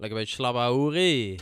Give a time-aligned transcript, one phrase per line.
[0.00, 1.40] Lekker beetje slabba hoerie.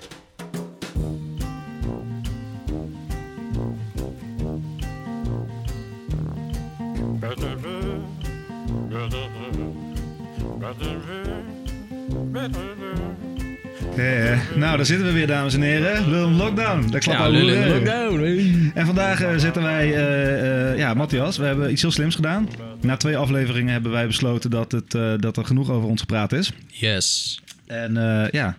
[13.96, 16.11] Eh, nou, daar zitten we weer, dames en heren.
[16.11, 16.91] Lul Lockdown.
[16.91, 18.19] Dat klopt Ja, lockdown.
[18.19, 18.71] hey.
[18.75, 22.49] En vandaag eh, zitten wij, eh, eh, ja, Matthias, we hebben iets heel slims gedaan.
[22.81, 24.91] Na twee afleveringen hebben wij besloten dat, het,
[25.23, 26.53] dat er genoeg over ons gepraat is.
[26.67, 27.41] Yes.
[27.69, 28.57] En eh, ja,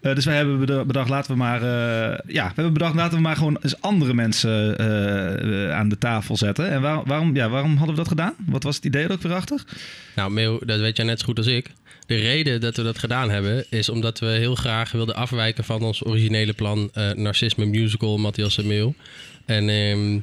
[0.00, 3.16] Eh, dus wij hebben beda- bedacht, laten we maar, eh, ja, we hebben bedacht, laten
[3.16, 4.78] we maar gewoon eens andere mensen
[5.74, 6.70] aan de tafel zetten.
[6.70, 8.34] En waar- waarom, ja, waarom hadden we dat gedaan?
[8.46, 9.64] Wat was het idee er ook weer achter?
[10.16, 11.70] Nou, Meeuw, dat weet jij net zo goed als ik.
[12.06, 15.82] De reden dat we dat gedaan hebben, is omdat we heel graag wilden afwijken van
[15.82, 18.94] ons originele plan Narcisme Musical, Matthias en Meeuw.
[19.46, 20.18] En, ehm,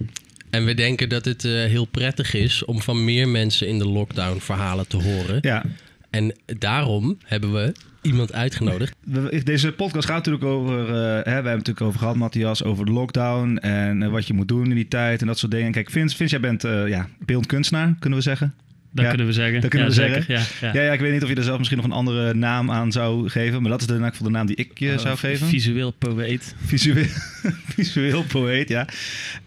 [0.50, 4.40] en we denken dat het heel prettig is om van meer mensen in de lockdown
[4.40, 5.38] verhalen te horen.
[5.42, 5.64] Ja,
[6.10, 8.96] En daarom hebben we iemand uitgenodigd.
[9.44, 12.86] deze podcast gaat natuurlijk over, eh, hè, we hebben het natuurlijk over gehad, Matthias, over
[12.86, 15.72] de lockdown en eh, wat je moet doen in die tijd en dat soort dingen.
[15.72, 18.54] Kijk, Vince, Vince jij bent eh ja, beeldend kunstenaar, kunnen we zeggen.
[18.94, 19.62] Dat Ja, kunnen we zeggen.
[19.62, 20.24] dat kunnen ja, we zeker.
[20.24, 20.68] zeggen.
[20.68, 20.80] Ja, ja.
[20.80, 22.92] Ja, ja, ik weet niet of je er zelf misschien nog een andere naam aan
[22.92, 25.48] zou geven, maar dat is de, geval de naam die ik je Oh, zou geven.
[25.48, 26.56] Visueel poëet.
[26.66, 27.06] Visueel,
[27.76, 28.88] visueel poëet, ja.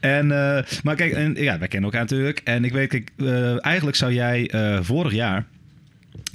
[0.01, 2.41] En, eh, maar kijk, en, ja, wij kennen elkaar natuurlijk.
[2.45, 3.11] En ik weet, kijk,
[3.61, 5.47] eigenlijk zou jij eh, vorig jaar,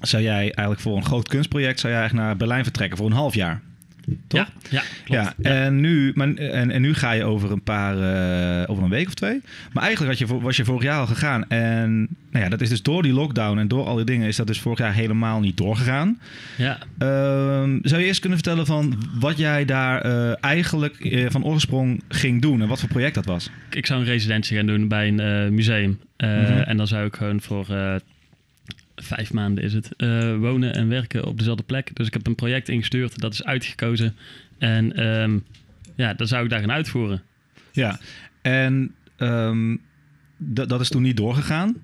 [0.02, 3.14] zou jij eigenlijk voor een groot kunstproject, zou jij eigenlijk naar Berlijn vertrekken voor een
[3.14, 3.62] half jaar.
[4.28, 4.40] Toch?
[4.40, 5.36] Ja, ja, klopt.
[5.38, 8.90] Ja, en nu, maar, en, en nu ga je over een paar, eh, over een
[8.90, 9.42] week of twee.
[9.74, 11.50] Maar eigenlijk had je, was je vorig jaar al gegaan.
[11.50, 14.36] En nou ja, dat is dus door die lockdown en door al die dingen is
[14.36, 16.20] dat dus vorig jaar helemaal niet doorgegaan.
[16.58, 16.78] ja.
[16.98, 22.04] Ehm, zou je eerst kunnen vertellen van wat jij daar eh, eigenlijk eh, van oorsprong
[22.08, 23.50] ging doen en wat voor project dat was?
[23.70, 26.00] Ik zou een residentie gaan doen bij een museum.
[26.18, 26.28] Mhm.
[26.62, 27.66] En dan zou ik gewoon voor
[29.04, 31.96] vijf maanden is het, eh, wonen en werken op dezelfde plek.
[31.96, 34.16] Dus ik heb een project ingestuurd, dat is uitgekozen.
[34.58, 35.40] En ehm,
[35.96, 37.22] ja, dan zou ik daar gaan uitvoeren.
[37.72, 38.00] Ja,
[38.42, 39.76] en ehm,
[40.38, 41.76] dat dat is toen niet doorgegaan.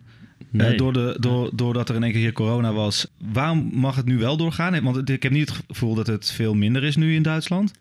[0.50, 0.72] Nee.
[0.72, 3.08] Eh, door de, door, doordat er in één keer hier corona was.
[3.18, 4.84] Waarom mag het nu wel doorgaan?
[4.84, 7.74] Want ik heb niet het gevoel dat het veel minder is nu in Duitsland.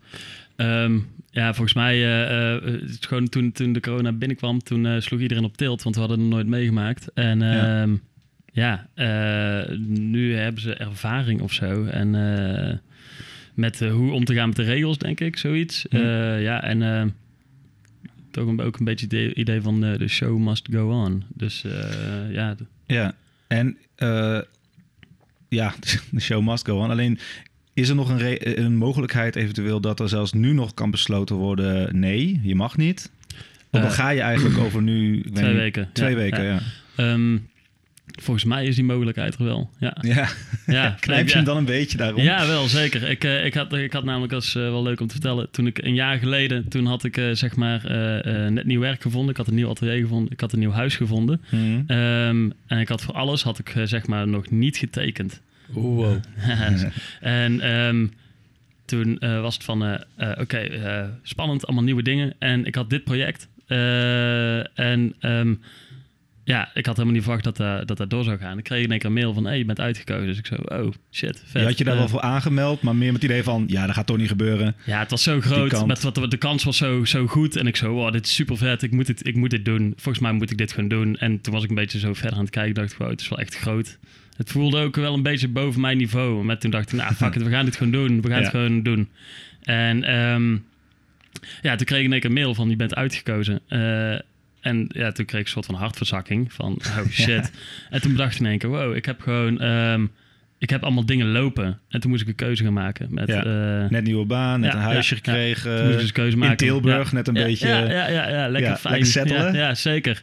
[0.55, 0.97] Ehm,
[1.31, 5.57] ja, volgens mij, het is gewoon toen, toen de corona binnenkwam, toen sloeg iedereen op
[5.57, 7.07] tilt, want we hadden het nooit meegemaakt.
[7.13, 7.87] En Ja.
[8.55, 11.85] Ja, eh, nu hebben ze ervaring of zo.
[11.85, 12.77] En eh,
[13.53, 15.85] met eh, hoe om te gaan met de regels, denk ik, zoiets.
[15.89, 15.95] Hm.
[15.95, 17.13] Eh, ja, en
[18.31, 21.23] toch een, ook een beetje het idee, van de show must go on.
[21.33, 21.63] Dus
[22.31, 22.55] ja,
[22.85, 23.15] Ja,
[23.47, 23.77] en
[25.49, 25.73] ja,
[26.11, 26.89] de show must go on.
[26.89, 27.19] Alleen
[27.73, 31.99] is er nog een, een mogelijkheid eventueel dat er zelfs nu nog kan besloten worden:
[31.99, 33.11] nee, je mag niet?
[33.69, 35.21] Want dan ga je eigenlijk over nu.
[35.21, 35.89] twee niet, weken.
[35.93, 36.51] Twee Ja, weken, ja.
[36.53, 36.61] ja.
[36.95, 37.37] Ehm,
[38.21, 39.69] volgens mij is die mogelijkheid er wel.
[39.79, 40.29] Ja, Ja,
[40.65, 41.35] ja knijp je ja.
[41.35, 42.21] hem dan een beetje daarom?
[42.21, 43.09] Ja, wel zeker.
[43.09, 45.67] Ik, eh, ik, had, ik had namelijk, is eh, wel leuk om te vertellen, toen
[45.67, 49.01] ik een jaar geleden, toen had ik eh, zeg maar eh, eh, net nieuw werk
[49.01, 49.29] gevonden.
[49.29, 51.41] Ik had een nieuw atelier gevonden, ik had een nieuw huis gevonden.
[51.49, 51.81] Mhm.
[51.87, 55.41] Ehm, en ik had voor alles, had ik zeg maar nog niet getekend.
[55.67, 56.17] Wow.
[57.21, 58.07] en ehm,
[58.85, 59.99] toen eh, was het van,
[60.39, 62.33] oké, eh, spannend, allemaal nieuwe dingen.
[62.39, 63.47] En ik had dit project.
[63.67, 65.53] Eh, en ehm,
[66.47, 68.57] ja, ik had helemaal niet verwacht dat, eh, dat dat door zou gaan.
[68.57, 70.27] Ik kreeg in één keer een mail van, hey, je bent uitgekozen.
[70.27, 71.61] Dus ik zo, oh, shit, vet.
[71.61, 73.85] Je had je daar Eh, wel voor aangemeld, maar meer met het idee van: ja,
[73.85, 74.75] dat gaat toch niet gebeuren.
[74.85, 75.85] ja, het was zo groot.
[75.85, 77.55] Met wat, de kans was zo, zo goed.
[77.55, 78.81] En ik zo, wow, dit is super vet.
[78.83, 79.93] Ik moet, dit, ik moet dit doen.
[79.95, 81.17] Volgens mij moet ik dit gewoon doen.
[81.17, 82.73] En toen was ik een beetje zo verder aan het kijken.
[82.73, 83.97] dacht wow, het is wel echt groot.
[84.37, 86.43] Het voelde ook wel een beetje boven mijn niveau.
[86.43, 88.21] Maar toen dacht ik, nou, fuck it, we gaan dit gewoon doen.
[88.21, 88.43] We gaan Ja.
[88.43, 89.09] het gewoon doen.
[89.63, 90.57] En ehm,
[91.61, 93.59] ja, toen kreeg ik in één keer een mail van, je bent uitgekozen.
[93.67, 94.15] Eh,
[94.65, 96.53] en ja, toen kreeg ik een soort van hartverzakking.
[96.53, 97.51] Van, oh shit.
[97.89, 99.59] En toen bedacht ik in één keer, wow, ik heb gewoon...
[99.59, 100.05] ehm,
[100.57, 101.79] ik heb allemaal dingen lopen.
[101.89, 103.07] En toen moest ik een keuze gaan maken.
[103.13, 103.43] Met, Ja.
[103.83, 105.31] eh, Net nieuwe baan, net Ja, een huisje ja, ja.
[105.31, 105.75] gekregen.
[105.75, 106.57] toen moest ik dus een keuze in maken.
[106.57, 107.15] Tilburg, Ja.
[107.15, 107.67] net een ja, beetje.
[107.67, 108.93] Ja, ja, ja, ja, lekker ja, fijn.
[108.93, 109.53] lekker settelen.
[109.53, 110.19] Ja, ja, zeker.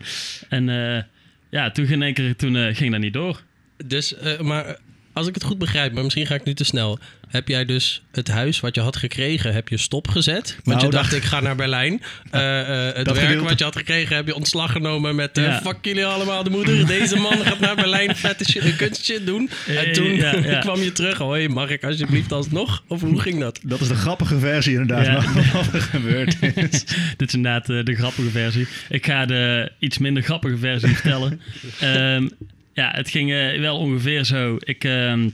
[0.48, 1.03] En eh,
[1.50, 3.42] ja, toen ging in één keer, toen eh, ging dat niet door.
[3.86, 4.76] Dus, eh, maar
[5.12, 6.99] als ik het goed begrijp, maar misschien ga ik nu te snel.
[7.28, 10.45] Heb jij dus het huis wat je had gekregen, heb je stopgezet?
[10.54, 12.03] Want Nou, je dat- dacht, ik ga naar Berlijn.
[12.31, 15.39] Eh, eh, het Dat werk gedeelte- wat je had gekregen, heb je ontslag genomen met...
[15.39, 15.60] eh, Ja.
[15.60, 16.86] Fuck jullie allemaal, de moeder.
[16.86, 19.51] Deze man gaat naar Berlijn vette shit, kunstshit doen.
[19.66, 20.59] En toen ja, ja.
[20.66, 21.19] kwam je terug.
[21.19, 22.83] Hoi, mag ik alsjeblieft alsnog?
[22.86, 23.60] Of hoe ging dat?
[23.63, 26.84] Dat is de grappige versie inderdaad wat er gebeurd is.
[27.16, 28.66] Dit is inderdaad de grappige versie.
[28.89, 31.41] Ik ga de iets minder grappige versie vertellen.
[31.81, 32.28] Ehm,
[32.72, 34.57] ja, het ging eh, wel ongeveer zo.
[34.59, 35.28] Ik, ehm,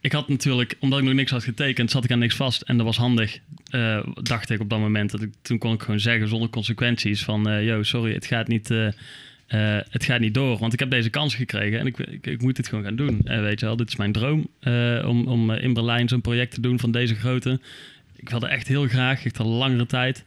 [0.00, 2.62] ik had natuurlijk, omdat ik nog niks had getekend, zat ik aan niks vast.
[2.62, 3.38] En dat was handig,
[3.70, 5.10] eh, dacht ik op dat moment.
[5.10, 7.48] Dat ik, toen kon ik gewoon zeggen zonder consequenties van...
[7.48, 8.68] eh yo, sorry, het gaat niet...
[9.90, 12.56] het gaat niet door, want ik heb deze kans gekregen en ik, ik, ik moet
[12.56, 13.20] dit gewoon gaan doen.
[13.24, 14.48] En weet je wel, dit is mijn droom
[15.04, 17.60] om, om in Berlijn zo'n project te doen van deze grootte.
[18.16, 20.24] Ik wilde echt heel graag, echt al langere tijd.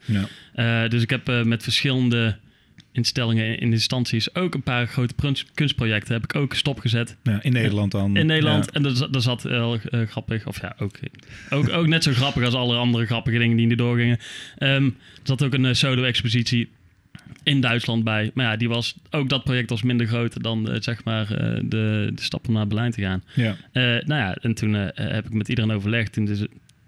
[0.54, 0.88] Ja.
[0.88, 2.36] Dus ik heb met verschillende
[2.96, 5.14] instellingen in instanties ook een paar grote
[5.54, 8.16] kunstprojecten heb ik ook stopgezet Ja, in Nederland dan.
[8.16, 8.64] in Nederland.
[8.64, 8.70] Ja.
[8.72, 10.98] En dat, zat- heel eh, grappig, of ja, ook,
[11.50, 14.18] ook, ook net zo grappig als alle andere grappige dingen die er doorgingen.
[14.58, 16.68] Ehm, er zat ook een eh, solo-expositie
[17.42, 18.30] in Duitsland bij.
[18.34, 22.10] Maar ja, die was, ook dat project was minder groot dan eh, zeg maar de,
[22.14, 23.22] de stap om naar Berlijn te gaan.
[23.34, 23.56] Ja.
[23.72, 26.12] Nou ja, en toen heb ik met iedereen overlegd.
[26.12, 26.38] Toen, dus,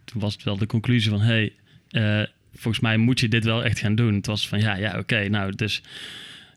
[0.04, 1.20] toen was het wel de conclusie van...
[1.20, 1.52] hey,
[1.90, 2.22] eh,
[2.58, 4.14] volgens mij moet je dit wel echt gaan doen.
[4.14, 5.28] Het was van, ja, ja, oké.
[5.28, 5.82] nou, dus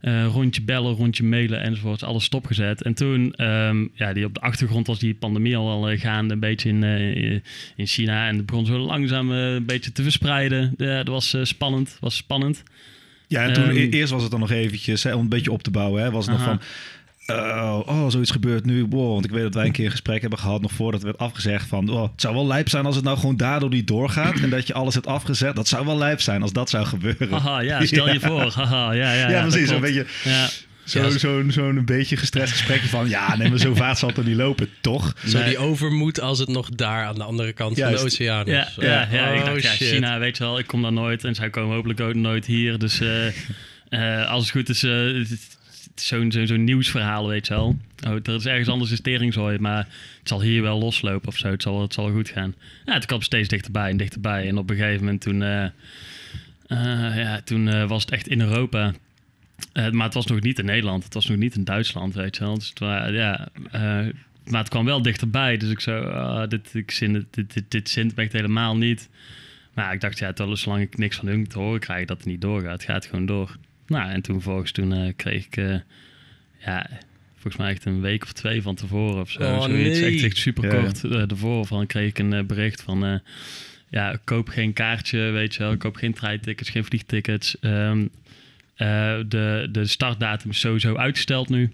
[0.01, 2.03] eh, rondje bellen, rondje mailen enzovoort.
[2.03, 2.81] Alles stopgezet.
[2.81, 6.33] En toen, ehm, ja, die op de achtergrond was die pandemie al wel eh, gaande.
[6.33, 7.31] Een beetje in, eh,
[7.75, 8.27] in China.
[8.27, 10.74] En het begon zo langzaam een beetje te verspreiden.
[10.77, 11.98] Ja, dat was spannend.
[12.00, 12.63] was spannend.
[13.27, 15.51] Ja, en toen Ehm, e- eerst was het dan nog eventjes, hè, om een beetje
[15.51, 16.62] op te bouwen, hè, was het nog van,
[17.27, 18.85] oh, oh, zoiets gebeurt nu.
[18.89, 21.09] Wow, want ik weet dat wij een keer een gesprek hebben gehad, nog voordat het
[21.09, 23.88] werd afgezegd, van, oh, het zou wel lijp zijn als het nou gewoon daardoor niet
[23.88, 25.56] doorgaat en dat je alles hebt afgezet.
[25.56, 27.29] Dat zou wel lijp zijn als dat zou gebeuren.
[27.31, 28.27] Haha, ja, stel je Ja.
[28.27, 28.51] voor.
[28.51, 29.69] Haha, ja, ja, Ja, dat precies.
[29.69, 29.81] Een klopt.
[29.94, 30.47] beetje Ja.
[30.83, 31.18] zo'n Ja.
[31.18, 34.24] zo'n zo'n een beetje gestrest gesprekje van, ja, nee, maar zo vaart zal het er
[34.25, 35.15] niet lopen, toch?
[35.27, 35.47] Zo Nee.
[35.47, 38.53] die overmoed als het nog daar aan de andere kant van de oceaan is.
[38.53, 39.88] Ja, ja, ja, ik Oh, dacht, ja, shit.
[39.88, 41.24] China, weet je wel, ik kom daar nooit.
[41.24, 42.77] En zij komen hopelijk ook nooit hier.
[42.79, 43.27] Dus eh,
[43.89, 45.29] eh, als het goed eh, is
[45.95, 47.77] zo'n zo'n zo'n nieuwsverhaal, weet je wel.
[48.07, 49.87] Oh, er is ergens anders een teringzooi, maar
[50.19, 51.51] het zal hier wel loslopen of zo.
[51.51, 52.55] Het zal, het zal goed gaan.
[52.85, 54.47] Ja, het kwam steeds dichterbij en dichterbij.
[54.47, 58.41] En op een gegeven moment toen, eh, eh, ja, toen eh, was het echt in
[58.41, 58.93] Europa.
[59.73, 61.03] Maar het was nog niet in Nederland.
[61.03, 62.53] Het was nog niet in Duitsland, weet je wel.
[62.53, 63.47] Dus het, ja,
[64.49, 65.57] maar het kwam wel dichterbij.
[65.57, 69.09] Dus ik zo, ah, dit, ik zin, dit, dit, dit zint me echt helemaal niet.
[69.73, 72.41] Maar ik dacht, ja, zolang ik niks van hun te horen krijg dat het niet
[72.41, 73.57] doorgaat, gaat het gewoon door.
[73.91, 75.79] Nou, en toen volgens toen eh, kreeg ik, eh,
[76.65, 76.89] ja,
[77.41, 79.41] volgens mij echt een week of twee van tevoren of zo.
[79.41, 79.99] Oh, zoiets.
[79.99, 80.13] nee.
[80.13, 80.81] Echt, echt super ja.
[80.81, 83.15] kort eh, ervoor van kreeg ik een bericht van, eh,
[83.89, 85.77] ja, koop geen kaartje, weet je wel.
[85.77, 87.59] Koop geen treintickets, geen vliegtickets.
[87.59, 88.07] Ehm,
[88.75, 91.71] eh, de, de startdatum is sowieso uitgesteld nu.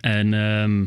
[0.00, 0.84] En ehm,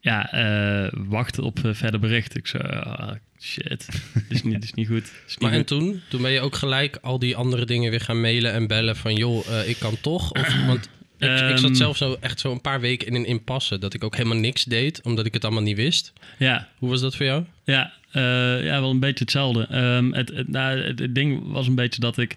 [0.00, 2.36] ja, eh wacht op verder bericht.
[2.36, 5.02] Ik zo, ah, shit, dit is niet, dit is niet goed.
[5.04, 6.00] Dit is niet Maar en toen?
[6.08, 9.14] Toen ben je ook gelijk al die andere dingen weer gaan mailen en bellen van...
[9.14, 10.32] joh, eh, ik kan toch?
[10.32, 10.88] Of, want
[11.18, 11.74] ik, ik zat Ehm.
[11.74, 13.78] zelf zo echt zo een paar weken in een impasse...
[13.78, 16.12] dat ik ook helemaal niks deed, omdat ik het allemaal niet wist.
[16.38, 17.44] Ja, Hoe was dat voor jou?
[17.64, 19.66] Ja, eh, ja, wel een beetje hetzelfde.
[19.70, 22.36] Ehm, het, het, nou, het, het ding was een beetje dat ik...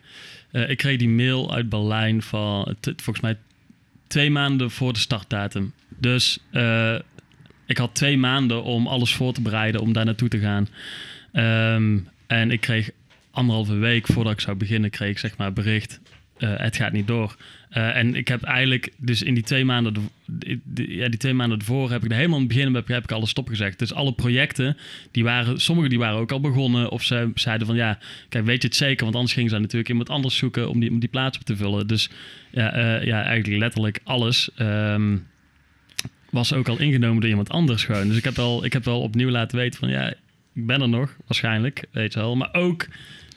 [0.52, 2.76] eh, ik kreeg die mail uit Berlijn van...
[2.82, 3.38] volgens mij
[4.08, 5.74] twee maanden voor de startdatum.
[5.98, 6.38] Dus
[7.65, 9.81] ik had twee maanden om alles voor te bereiden...
[9.81, 10.68] om daar naartoe te gaan.
[11.31, 12.89] Ehm, en ik kreeg
[13.31, 14.89] anderhalve week voordat ik zou beginnen...
[14.89, 16.00] kreeg ik zeg maar bericht...
[16.38, 17.36] eh, het gaat niet door.
[17.69, 21.60] Eh, en ik heb eigenlijk, dus in die twee maanden, die- ja, die twee maanden
[21.60, 23.80] ervoor heb ik er helemaal in het begin heb, heb ik alles stopgezegd.
[23.80, 24.77] Dus alle projecten,
[25.12, 26.89] die waren, sommige die waren ook al begonnen.
[26.89, 27.98] Of ze zeiden van ja,
[28.30, 29.04] kijk, weet je het zeker?
[29.04, 31.56] Want anders gingen ze natuurlijk iemand anders zoeken om die, om die plaats op te
[31.56, 31.88] vullen.
[31.88, 32.10] Dus
[32.51, 35.18] ja, eh, ja eigenlijk letterlijk alles ehm,
[36.34, 38.08] was ook al ingenomen door iemand anders gewoon.
[38.08, 40.10] Dus ik heb, wel, ik heb wel opnieuw laten weten van ja,
[40.54, 42.36] ik ben er nog, waarschijnlijk, weet je wel.
[42.36, 42.88] Maar ook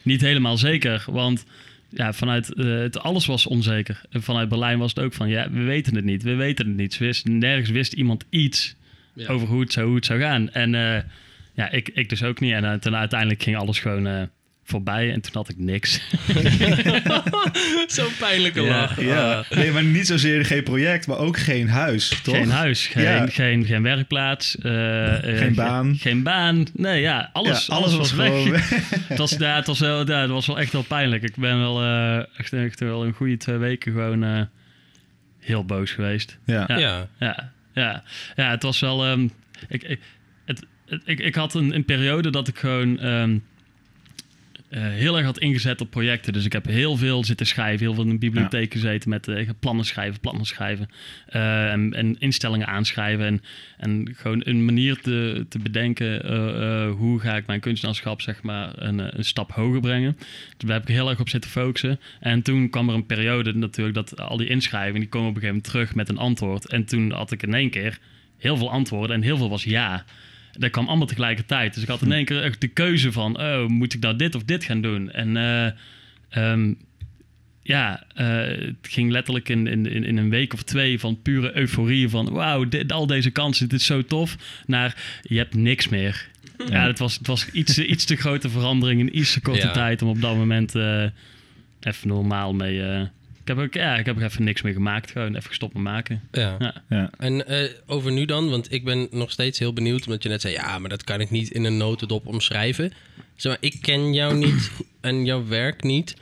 [0.03, 1.45] niet helemaal zeker, want
[1.89, 4.01] ja, vanuit eh, het alles was onzeker.
[4.11, 6.77] En vanuit Berlijn was het ook van ja, we weten het niet, we weten het
[6.77, 6.99] niet.
[6.99, 8.75] Wist, nergens wist iemand iets
[9.13, 9.29] Ja.
[9.29, 10.51] over hoe het, zou, hoe het zou gaan.
[10.51, 11.03] En eh,
[11.55, 12.53] ja, ik, ik dus ook niet.
[12.53, 14.29] En eh, uiteindelijk ging alles gewoon
[14.69, 16.01] voorbij en toen had ik niks.
[17.87, 18.81] Zo'n pijnlijke Ja.
[18.81, 19.01] lach.
[19.01, 19.51] Ja, Ah.
[19.59, 22.35] nee, maar niet zozeer geen project, maar ook geen huis, toch?
[22.37, 23.27] Geen huis, geen, Ja.
[23.27, 24.59] geen, geen werkplaats.
[24.59, 25.97] eh, eh, Geen baan.
[26.01, 26.67] Geen baan.
[26.73, 28.49] Nee, ja, alles, Ja, alles, was, weg.
[28.49, 28.71] weg.
[29.09, 31.23] het, was, ja, het, was wel, ja, het was wel echt wel pijnlijk.
[31.23, 34.41] Ik ben wel eh, echt, echt wel een goede twee weken gewoon eh,
[35.41, 36.39] heel boos geweest.
[36.45, 36.65] Ja.
[36.67, 36.79] Ja.
[36.79, 37.09] Ja.
[37.19, 38.03] Ja, ja,
[38.37, 39.05] ja het was wel.
[39.05, 39.29] ehm,
[39.69, 40.01] ik, ik,
[40.45, 43.37] het, het- ik, ik had een, een periode dat ik gewoon ehm, eh,
[44.83, 46.33] heel erg had ingezet op projecten.
[46.33, 49.49] Dus ik heb heel veel zitten schrijven, heel veel in de bibliotheek gezeten met eh,
[49.61, 50.89] plannen schrijven, plannen schrijven.
[51.27, 53.25] eh, en, en instellingen aanschrijven.
[53.27, 53.43] En,
[53.77, 58.43] en gewoon een manier te, te bedenken eh, eh, hoe ga ik mijn kunstenaarschap zeg
[58.43, 60.17] maar een, eh, een stap hoger brengen.
[60.19, 62.01] Dus daar heb ik heel erg op zitten focussen.
[62.21, 65.41] En toen kwam er een periode natuurlijk dat al die inschrijvingen die komen op een
[65.41, 66.69] gegeven moment terug met een antwoord.
[66.69, 67.99] En toen had ik in één keer
[68.39, 70.05] heel veel antwoorden en heel veel was ja.
[70.59, 71.75] Dat kwam allemaal tegelijkertijd.
[71.75, 74.35] Dus ik had in één keer echt de keuze van, oh, moet ik nou dit
[74.35, 75.11] of dit gaan doen?
[75.13, 75.67] En eh,
[76.29, 76.73] ehm,
[77.63, 78.27] ja, eh,
[78.67, 82.65] het ging letterlijk in, in, in een week of twee van pure euforie van, wauw,
[82.69, 84.37] dit- al deze kansen, dit is zo tof,
[84.67, 86.29] naar je hebt niks meer.
[86.71, 89.67] Ja, het was, het was iets, te- iets te grote verandering in iets te korte
[89.67, 89.73] Ja.
[89.73, 91.03] tijd om op dat moment eh,
[91.81, 92.83] even normaal mee,
[93.47, 95.11] Ik heb ook, ja, ik heb ook even niks meer gemaakt.
[95.11, 96.23] Gewoon even gestopt met maken.
[96.33, 96.57] Ja.
[96.59, 96.83] Ja.
[96.89, 97.11] Ja.
[97.19, 100.41] En eh, over nu dan, want ik ben nog steeds heel benieuwd, omdat je net
[100.41, 102.93] zei, ja, maar dat kan ik niet in een notendop omschrijven.
[103.37, 106.17] Zeg maar, ik ken jou niet en jouw werk niet.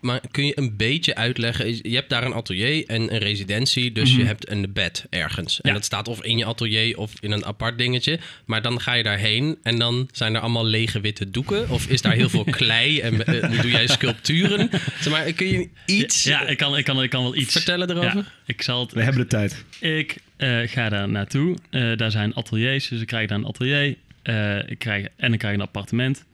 [0.00, 1.90] Maar kun je een beetje uitleggen?
[1.90, 5.52] Je hebt daar een atelier en een residentie, dus je hebt een bed ergens.
[5.54, 5.68] En Mhm.
[5.68, 5.72] Ja.
[5.74, 8.18] dat staat of in je atelier of in een apart dingetje.
[8.44, 11.70] Maar dan ga je daarheen en dan zijn er allemaal lege witte doeken.
[11.70, 14.68] Of is daar heel veel klei en eh, doe jij sculpturen?
[15.00, 17.90] Zeg maar, kun je iets Ja, ik kan, ik, kan, ik kan wel iets vertellen
[17.90, 18.16] erover?
[18.16, 19.64] Ja, ik zal het We hebben de tijd.
[19.80, 21.56] Ik eh, ga daar naartoe.
[21.70, 23.96] Eh, daar zijn ateliers, dus ik krijg daar een atelier.
[24.22, 26.24] Eh, ik krijg, en ik krijg een appartement.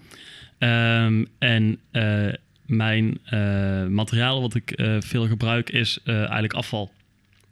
[0.58, 2.26] Ehm, en eh,
[2.66, 6.92] mijn eh, materiaal wat ik eh, veel gebruik is eh, eigenlijk afval.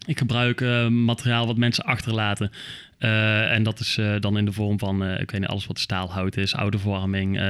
[0.06, 2.50] Ik gebruik materiaal wat mensen achterlaten.
[2.98, 6.54] En dat is dan in de vorm van, ik weet niet, alles wat staalhout is,
[6.54, 7.40] oude verwarming,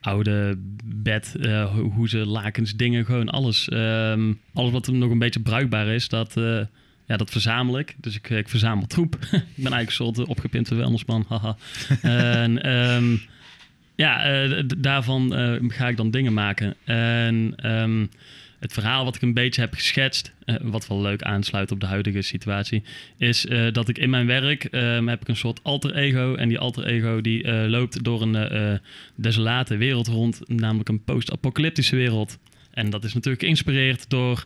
[0.00, 3.68] oude bed, eh, ho- hoezen, lakens, dingen, gewoon alles.
[3.68, 6.34] Ehm, alles wat er nog een beetje bruikbaar is, dat,
[7.06, 7.94] ja, dat verzamel ik.
[8.00, 9.14] Dus ik, ik verzamel troep.
[9.22, 11.56] ik ben eigenlijk een soort opgepimpte vuilnisman, haha.
[12.42, 13.16] en ehm,
[13.96, 16.74] ja, eh, daarvan eh, ga ik dan dingen maken.
[16.84, 18.06] En ehm,
[18.58, 21.86] het verhaal wat ik een beetje heb geschetst, eh, wat wel leuk aansluit op de
[21.86, 22.82] huidige situatie,
[23.16, 26.34] is dat ik in mijn werk ehm, heb ik een soort alter ego.
[26.34, 28.80] En die alter ego die loopt door een
[29.14, 32.38] desolate wereld rond, namelijk een post-apocalyptische wereld.
[32.70, 34.44] En dat is natuurlijk geïnspireerd door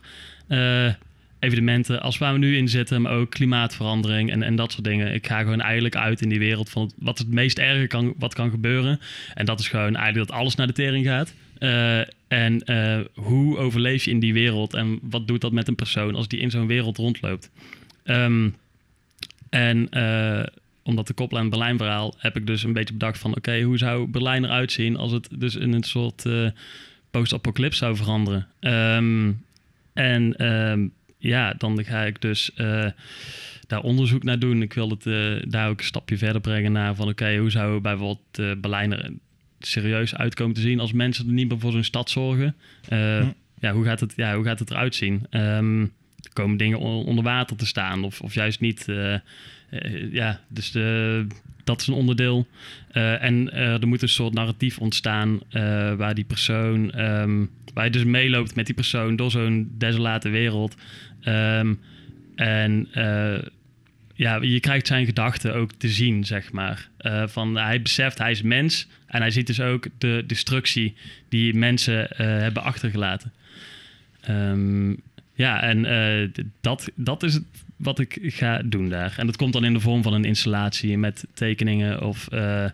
[1.41, 5.13] evenementen als waar we nu in zitten, maar ook klimaatverandering en, en dat soort dingen.
[5.13, 8.33] Ik ga gewoon eigenlijk uit in die wereld van wat het meest erge kan, wat
[8.33, 8.99] kan gebeuren.
[9.33, 11.33] En dat is gewoon eigenlijk dat alles naar de tering gaat.
[11.57, 15.75] Eh, en eh, hoe overleef je in die wereld en wat doet dat met een
[15.75, 17.49] persoon als die in zo'n wereld rondloopt?
[18.03, 18.49] Ehm,
[19.49, 20.43] en eh,
[20.83, 23.35] om dat te koppelen aan het Berlijn-verhaal heb ik dus een beetje bedacht van...
[23.35, 26.25] oké, hoe zou Berlijn eruit zien als het dus in een soort
[27.11, 28.47] post-apocalypse zou veranderen?
[28.59, 29.31] Ehm,
[29.93, 30.87] en ehm,
[31.21, 32.85] ja, dan ga ik dus eh,
[33.67, 34.61] daar onderzoek naar doen.
[34.61, 37.07] Ik wil het eh, daar ook een stapje verder brengen naar van...
[37.07, 39.11] oké, hoe zou bijvoorbeeld uh, Berlijn er
[39.59, 40.79] serieus uitkomen te zien...
[40.79, 42.55] als mensen er niet meer voor zo'n stad zorgen?
[42.87, 43.25] Hm.
[43.59, 45.25] ja, hoe gaat het, ja, hoe gaat het eruit zien?
[45.29, 45.85] Ehm,
[46.33, 48.85] komen dingen on- onder water te staan of, of juist niet?
[50.11, 51.27] Ja, dus de,
[51.63, 52.47] dat is een onderdeel.
[52.91, 55.39] En er moet een soort narratief ontstaan
[55.97, 60.75] waar die persoon, ehm, waar je dus meeloopt met die persoon door zo'n desolate wereld.
[61.21, 61.73] Ehm,
[62.35, 63.41] en eh,
[64.13, 66.89] ja, je krijgt zijn gedachten ook te zien, zeg maar.
[66.97, 70.95] Eh, van, hij beseft, hij is mens en hij ziet dus ook de destructie
[71.29, 73.31] die mensen eh, hebben achtergelaten.
[74.21, 74.93] Ehm,
[75.33, 77.43] ja, en dat, dat is het
[77.81, 79.13] wat ik ga doen daar.
[79.17, 82.65] En dat komt dan in de vorm van een installatie met tekeningen of eh,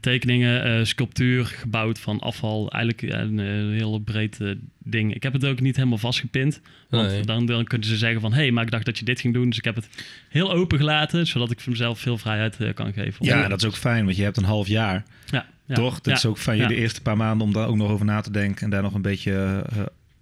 [0.00, 2.70] tekeningen, eh, sculptuur gebouwd van afval.
[2.70, 3.46] Eigenlijk een, eh,
[3.78, 4.38] heel breed
[4.78, 5.14] ding.
[5.14, 6.60] Ik heb het ook niet helemaal vastgepind.
[6.88, 7.24] Want Nee.
[7.24, 8.32] dan, dan kunnen ze zeggen van...
[8.32, 9.48] hé, hey, maar ik dacht dat je dit ging doen.
[9.48, 9.88] Dus ik heb het
[10.28, 11.26] heel open gelaten...
[11.26, 13.26] zodat ik mezelf veel vrijheid kan geven.
[13.26, 15.04] Ja, dat is ook fijn, want je hebt een half jaar.
[15.26, 15.94] ja, ja, toch?
[15.94, 16.68] Dat ja, is ook fijn je ja.
[16.68, 18.94] de eerste paar maanden om daar ook nog over na te denken en daar nog
[18.94, 19.64] een beetje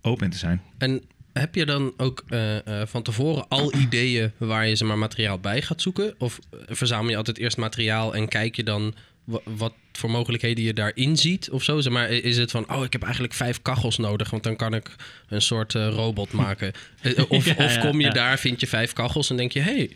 [0.00, 0.60] open in te zijn.
[0.78, 1.02] En
[1.38, 5.38] heb je dan ook eh, eh, van tevoren al ideeën waar je ze maar materiaal
[5.38, 6.14] bij gaat zoeken?
[6.18, 10.64] Of eh, verzamel je altijd eerst materiaal en kijk je dan wa- wat voor mogelijkheden
[10.64, 11.80] je daarin ziet of zo?
[11.80, 14.74] Zeg maar, is het van, oh, ik heb eigenlijk vijf kachels nodig, want dan kan
[14.74, 14.90] ik
[15.28, 16.72] een soort robot maken.
[17.28, 18.12] Of, Ja, of kom je ja.
[18.12, 19.90] daar, vind je vijf kachels en denk je, hey,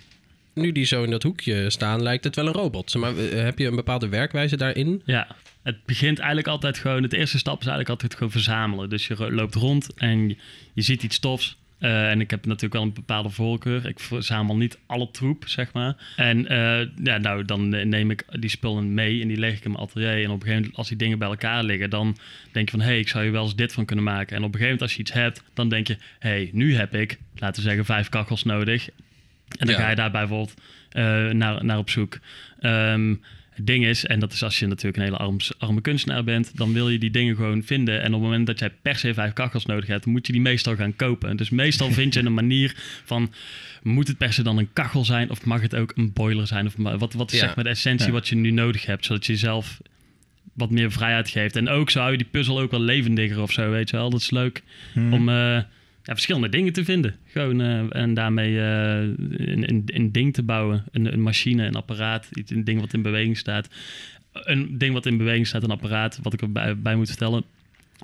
[0.54, 2.94] nu die zo in dat hoekje staan, lijkt het wel een robot.
[2.94, 5.02] Maar, eh, heb je een bepaalde werkwijze daarin?
[5.04, 7.02] Ja, het begint eigenlijk altijd gewoon...
[7.02, 8.90] Het eerste stap is eigenlijk altijd gewoon verzamelen.
[8.90, 10.28] Dus je loopt rond en
[10.72, 11.60] je, ziet iets tofs.
[11.78, 13.86] Eh, en ik heb natuurlijk wel een bepaalde voorkeur.
[13.86, 15.96] Ik verzamel niet alle troep, zeg maar.
[16.16, 19.70] En eh, ja, nou, dan neem ik die spullen mee en die leg ik in
[19.70, 20.08] mijn atelier.
[20.08, 21.90] En op een gegeven moment, als die dingen bij elkaar liggen...
[21.90, 22.16] dan
[22.52, 24.36] denk je van, hé, hey, ik zou hier wel eens dit van kunnen maken.
[24.36, 25.96] En op een gegeven moment, als je iets hebt, dan denk je...
[26.18, 28.88] hé, hey, nu heb ik, laten we zeggen, vijf kachels nodig.
[29.58, 29.80] En dan Ja.
[29.82, 30.54] ga je daar bijvoorbeeld
[30.88, 32.18] eh, naar, naar op zoek.
[32.60, 33.14] Ehm,
[33.50, 36.56] het ding is, en dat is als je natuurlijk een hele arm, arme kunstenaar bent,
[36.56, 38.00] dan wil je die dingen gewoon vinden.
[38.00, 40.40] En op het moment dat jij per se vijf kachels nodig hebt, moet je die
[40.42, 41.36] meestal gaan kopen.
[41.36, 43.32] Dus meestal vind je een manier van,
[43.82, 46.66] moet het per se dan een kachel zijn of mag het ook een boiler zijn?
[46.66, 47.44] Of wat, wat is Ja.
[47.46, 48.12] zeg maar de essentie Ja.
[48.12, 49.80] wat je nu nodig hebt, zodat je jezelf
[50.54, 51.56] wat meer vrijheid geeft.
[51.56, 54.10] En ook zou je die puzzel ook wel levendiger of zo, weet je wel.
[54.10, 55.12] Dat is leuk Hmm.
[55.12, 55.58] om eh,
[56.04, 57.16] ja, verschillende dingen te vinden.
[57.26, 60.84] Gewoon, eh, en daarmee eh, een, een, een ding te bouwen.
[60.92, 63.68] Een, een machine, een apparaat, iets, een ding wat in beweging staat.
[64.32, 67.44] Een ding wat in beweging staat, een apparaat, wat ik erbij bij moet vertellen,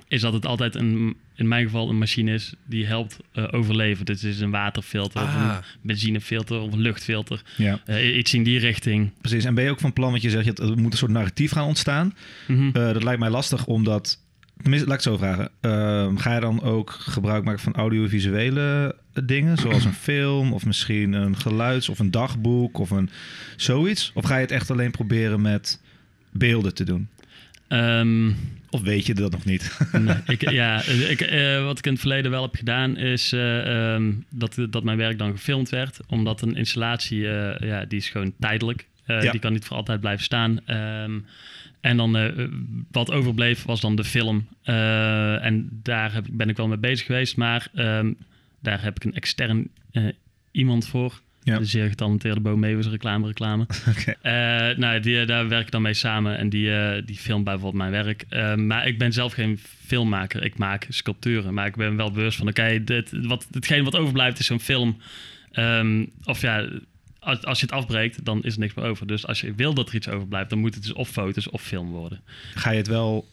[0.07, 4.05] is dat het altijd een, in mijn geval een machine is die helpt eh, overleven.
[4.05, 5.57] Dus het is een waterfilter, of Ah.
[5.61, 7.41] een benzinefilter of een luchtfilter.
[7.57, 9.11] Ja, Eh, iets in die richting.
[9.21, 9.45] precies.
[9.45, 11.65] En ben je ook van plan, want je zegt, er moet een soort narratief gaan
[11.67, 12.15] ontstaan.
[12.47, 12.71] Mhm.
[12.71, 14.19] Dat lijkt mij lastig, omdat
[14.61, 15.49] tenminste, laat ik het zo vragen.
[15.61, 21.13] Ehm, ga je dan ook gebruik maken van audiovisuele dingen, zoals een film of misschien
[21.13, 23.09] een geluids- of een dagboek of een
[23.55, 24.11] zoiets?
[24.13, 25.81] Of ga je het echt alleen proberen met
[26.31, 27.07] beelden te doen?
[27.67, 28.31] Ehm,
[28.69, 29.77] Of weet je dat nog niet?
[29.91, 33.93] nee, ik, ja, ik, eh, wat ik in het verleden wel heb gedaan, is eh,
[33.93, 35.99] ehm, dat, dat mijn werk dan gefilmd werd.
[36.07, 38.87] Omdat een installatie, eh, ja, die is gewoon tijdelijk.
[39.05, 39.31] Ja.
[39.31, 40.59] Die kan niet voor altijd blijven staan.
[41.81, 42.47] En dan eh,
[42.91, 44.47] wat overbleef was dan de film.
[44.63, 47.37] Eh, en daar heb, ben ik wel mee bezig geweest.
[47.37, 48.13] Maar ehm,
[48.59, 50.03] daar heb ik een extern eh,
[50.51, 51.21] iemand voor.
[51.43, 51.55] Ja.
[51.55, 53.63] Een zeer getalenteerde Bo Meeuwis, reclame, reclame.
[53.97, 54.15] Oké.
[54.21, 57.73] Eh, nou, die, daar werk ik dan mee samen en die, eh, die filmt bijvoorbeeld
[57.73, 58.25] mijn werk.
[58.29, 60.43] Eh, maar ik ben zelf geen filmmaker.
[60.43, 62.47] Ik maak sculpturen, maar ik ben wel bewust van...
[62.47, 64.97] oké, dit wat, hetgeen wat overblijft is zo'n film.
[65.51, 66.67] Ehm, of ja,
[67.19, 69.07] als, als je het afbreekt, dan is er niks meer over.
[69.07, 71.61] Dus als je wil dat er iets overblijft, dan moet het dus of foto's of
[71.61, 72.19] film worden.
[72.55, 73.27] Ga je het wel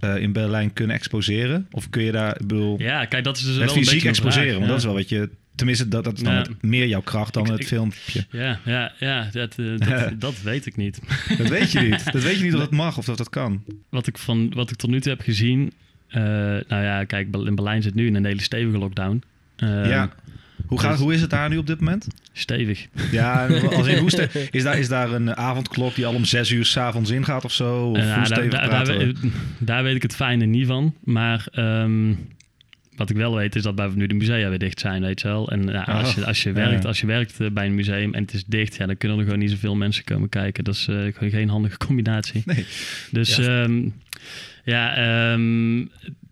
[0.00, 1.66] eh, in Berlijn kunnen exposeren?
[1.70, 4.44] Of kun je daar, bedoel, Ja, kijk, dat is dus wel een fysiek beetje exposeren?
[4.46, 5.28] vraag, Want dat is wel wat je...
[5.54, 6.38] Tenminste, dat, dat is dan Ja.
[6.38, 8.26] het- meer jouw kracht dan Ik- het ik- filmpje.
[8.30, 11.00] Ja, ja, ja dat, eh, dat, dat weet ik niet.
[11.38, 12.04] Dat weet je niet.
[12.12, 13.64] Dat weet je niet of dat mag of dat dat kan.
[13.88, 15.72] wat ik, van, wat ik tot nu toe heb gezien.
[16.08, 19.22] eh, nou ja, kijk, in Berlijn zit nu in een hele stevige lockdown.
[19.56, 20.12] Ja.
[20.70, 22.06] Hoe, gaat, dus- hoe is het daar nu op dit moment?
[22.32, 22.86] Stevig.
[23.10, 23.46] Ja,
[23.76, 27.10] als in, hoe is, daar, is daar een avondklok die al om zes uur s'avonds
[27.10, 27.84] ingaat of zo?
[27.90, 29.04] Of Eh, stevig daar, daar, daar, we?
[29.04, 30.94] weet- daar weet ik het fijne niet van.
[31.04, 32.14] Maar ehm,
[32.96, 35.28] wat ik wel weet is dat bijvoorbeeld nu de musea weer dicht zijn, weet je
[35.28, 35.50] wel.
[35.50, 38.22] En ja, als, je, als, je werkt, als je werkt eh, bij een museum en
[38.22, 40.64] het is dicht, ja, dan kunnen er gewoon niet zoveel mensen komen kijken.
[40.64, 42.42] Dat is eh, gewoon geen handige combinatie.
[42.44, 42.66] Nee.
[43.10, 43.44] Dus Ja.
[43.62, 43.68] ja,
[44.64, 45.78] ja ehm,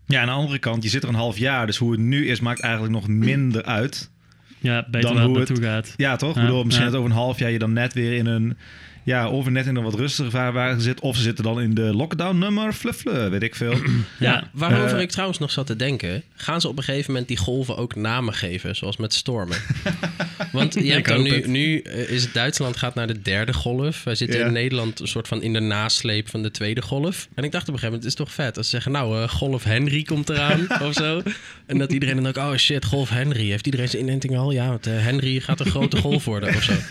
[0.07, 1.67] Ja, aan de andere kant, je zit er een half jaar.
[1.67, 4.11] Dus hoe het nu is, maakt eigenlijk nog minder uit.
[4.61, 5.95] Ja beter Dan het hoe het- naartoe gaat.
[5.97, 6.35] Ja, toch?
[6.35, 6.93] Ja, ik bedoel, misschien ja.
[6.97, 8.57] over een half jaar je dan net weer in een...
[9.03, 11.01] Ja, of net in een wat rustige vaarwagen zit.
[11.01, 13.73] Of ze zitten dan in de lockdown nummer fluffle, weet ik veel.
[14.19, 16.23] Ja, Ja, waarover eh, ik trouwens nog zat te denken.
[16.35, 19.57] Gaan ze op een gegeven moment die golven ook namen geven, zoals met stormen?
[20.53, 21.47] Want je hebt dan nu, het.
[21.47, 24.05] nu eh, is het Duitsland gaat naar de derde golf.
[24.05, 24.47] Wij zitten Ja.
[24.47, 27.29] in Nederland een soort van in de nasleep van de tweede golf.
[27.35, 29.23] En ik dacht op een gegeven moment, het is toch vet als ze zeggen, nou,
[29.23, 31.23] eh, golf Henry komt eraan of zo.
[31.67, 33.51] En dat iedereen dan ook, oh shit, golf Henry.
[33.51, 34.51] Heeft iedereen zijn inenting al?
[34.51, 36.73] Ja, want eh, Henry gaat een grote golf worden of zo.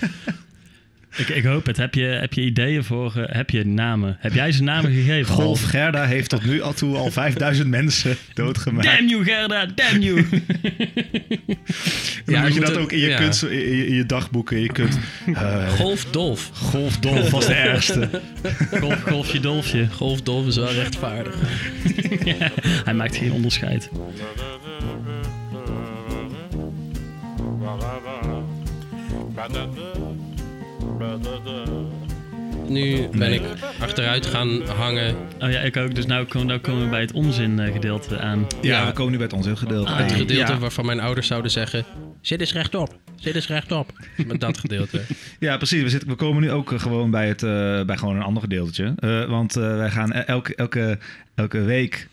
[1.16, 1.78] Ik, ik hoop het.
[1.78, 4.18] Heb je, heb je ideeën voor, eh, heb je namen?
[4.20, 5.34] Heb jij ze namen gegeven?
[5.34, 8.88] Golf Gerda heeft tot nu al toe al 5000 mensen doodgemaakt.
[8.88, 10.26] Damn you, Gerda, damn you.
[10.30, 10.40] Dan
[12.36, 13.18] Ja, moet je dat ook in je, ja.
[13.18, 15.00] kunst, in je, in je dagboeken, in je kunt.
[15.34, 16.50] eh Golf Dolf.
[16.54, 18.10] golfdolf was de ergste.
[18.80, 19.88] Golf, golfje, dolfje.
[19.92, 21.36] Golf Dolf is wel rechtvaardig.
[22.86, 23.90] Hij maakt geen onderscheid.
[32.68, 33.42] Nu ben ik
[33.80, 35.16] achteruit gaan hangen.
[35.40, 35.96] Oh ja, ik ook.
[35.96, 38.48] Dus nou, kom, nou komen we bij het onzingedeelte aan.
[38.62, 38.86] Ja, Ja.
[38.86, 39.92] we komen nu bij het onzingedeelte.
[39.92, 40.58] Ah, Het gedeelte ja.
[40.58, 41.86] waarvan mijn ouders zouden zeggen...
[42.22, 42.96] Zit eens rechtop.
[43.16, 43.92] Zit eens rechtop.
[44.28, 45.02] Met dat gedeelte.
[45.40, 45.82] Ja, precies.
[45.84, 48.42] We, zitten, we komen nu ook eh, gewoon bij, het, eh, bij gewoon een ander
[48.42, 48.94] gedeeltje.
[48.98, 50.98] Eh, want eh, wij gaan elke, elke,
[51.36, 52.08] elke week...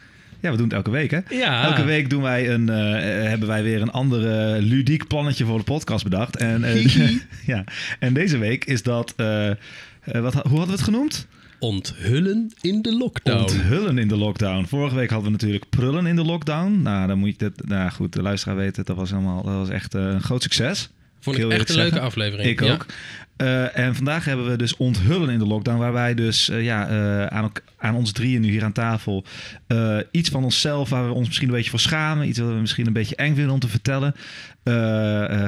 [0.44, 1.18] Ja, we doen het elke week, hè?
[1.28, 1.64] Ja.
[1.64, 5.64] Elke week doen wij een, eh, hebben wij weer een andere ludiek plannetje voor de
[5.64, 6.36] podcast bedacht.
[6.36, 7.16] En, eh,
[7.52, 7.64] ja.
[7.98, 9.12] en deze week is dat...
[9.16, 9.56] eh, eh,
[10.04, 11.26] wat, hoe hadden we het genoemd?
[11.58, 13.38] Onthullen in de lockdown.
[13.40, 14.64] Onthullen in de lockdown.
[14.64, 16.82] Vorige week hadden we natuurlijk prullen in de lockdown.
[16.82, 17.66] Nou, dan moet je dat.
[17.66, 18.86] Nou goed, de luisteraar weet het.
[18.86, 19.42] Dat was helemaal.
[19.42, 20.90] Dat was echt eh, een groot succes.
[21.24, 22.00] Vond ik echt een leuke zeggen.
[22.00, 22.48] aflevering.
[22.48, 22.72] Ik Ja.
[22.72, 22.86] ook.
[23.36, 26.88] Eh, en vandaag hebben we dus onthullen in de lockdown, waar wij dus eh, ja,
[26.88, 29.24] eh, aan, aan ons drieën nu hier aan tafel
[30.10, 32.86] iets van onszelf, waar we ons misschien een beetje voor schamen, iets wat we misschien
[32.86, 34.14] een beetje eng vinden om te vertellen,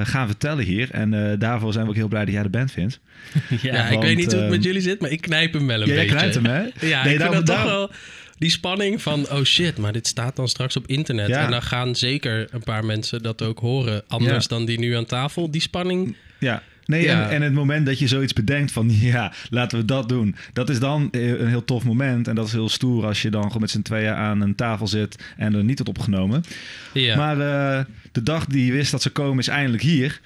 [0.07, 0.91] gaan vertellen hier.
[0.91, 3.01] En daarvoor zijn we ook heel blij dat jij de band vindt.
[3.63, 5.87] Ja, ik weet niet hoe het met jullie zit, maar ik knijp hem wel een
[5.89, 6.17] Ja, jij beetje.
[6.17, 6.61] knijpt hem, hè?
[6.89, 7.91] Ja, Nee, ik vind daarom- dat toch wel
[8.39, 9.27] die spanning van...
[9.31, 11.29] oh shit, maar dit staat dan straks op internet.
[11.29, 11.45] Ja.
[11.45, 14.03] En dan gaan zeker een paar mensen dat ook horen.
[14.09, 14.49] Anders Ja.
[14.49, 15.51] dan die nu aan tafel.
[15.51, 16.17] Die spanning...
[16.39, 16.63] Ja.
[16.87, 17.25] Nee, Ja.
[17.25, 20.37] En, en het moment dat je zoiets bedenkt van ja, laten we dat doen.
[20.53, 22.29] Dat is dan eh, een heel tof moment.
[22.29, 24.87] En dat is heel stoer als je dan gewoon met z'n tweeën aan een tafel
[24.87, 26.45] zit en er niet wordt opgenomen.
[26.93, 27.17] Ja.
[27.17, 30.21] Maar eh, de dag die je wist dat ze komen is eindelijk hier.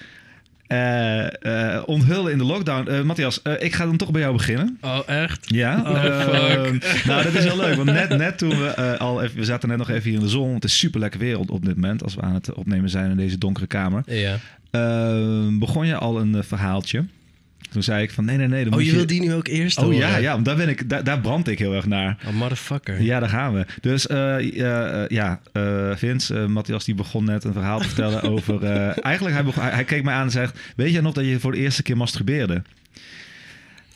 [0.70, 2.88] Eh, eh, onthullen in de lockdown.
[2.88, 4.78] Eh, Matthias, ik ga dan toch bij jou beginnen.
[4.80, 5.46] Oh, echt?
[5.48, 5.78] Ja.
[5.90, 7.74] Oh, nou, dat is heel leuk.
[7.74, 9.36] Want net, net toen we al even...
[9.36, 10.54] We zaten net nog even hier in de zon.
[10.54, 12.02] Het is super lekker weer op, op dit moment.
[12.02, 14.02] Als we aan het opnemen zijn in deze donkere kamer.
[14.06, 14.38] Ja.
[15.58, 17.04] Begon je al een verhaaltje.
[17.70, 18.64] Toen zei ik van nee, nee, nee.
[18.64, 19.98] Dan Oh, moet je wil die nu ook eerst Oh horen?
[19.98, 22.16] ja, ja, want daar, ben ik, daar, daar brand ik heel erg naar.
[22.26, 23.02] Oh, motherfucker.
[23.02, 23.66] Ja, daar gaan we.
[23.80, 25.40] Dus eh, ja, ja
[25.96, 28.64] Vince, Matthias, die begon net een verhaal te vertellen over...
[29.00, 30.58] eigenlijk, hij, begon, hij, hij keek mij aan en zegt...
[30.76, 32.62] Weet je nog dat je voor de eerste keer masturbeerde?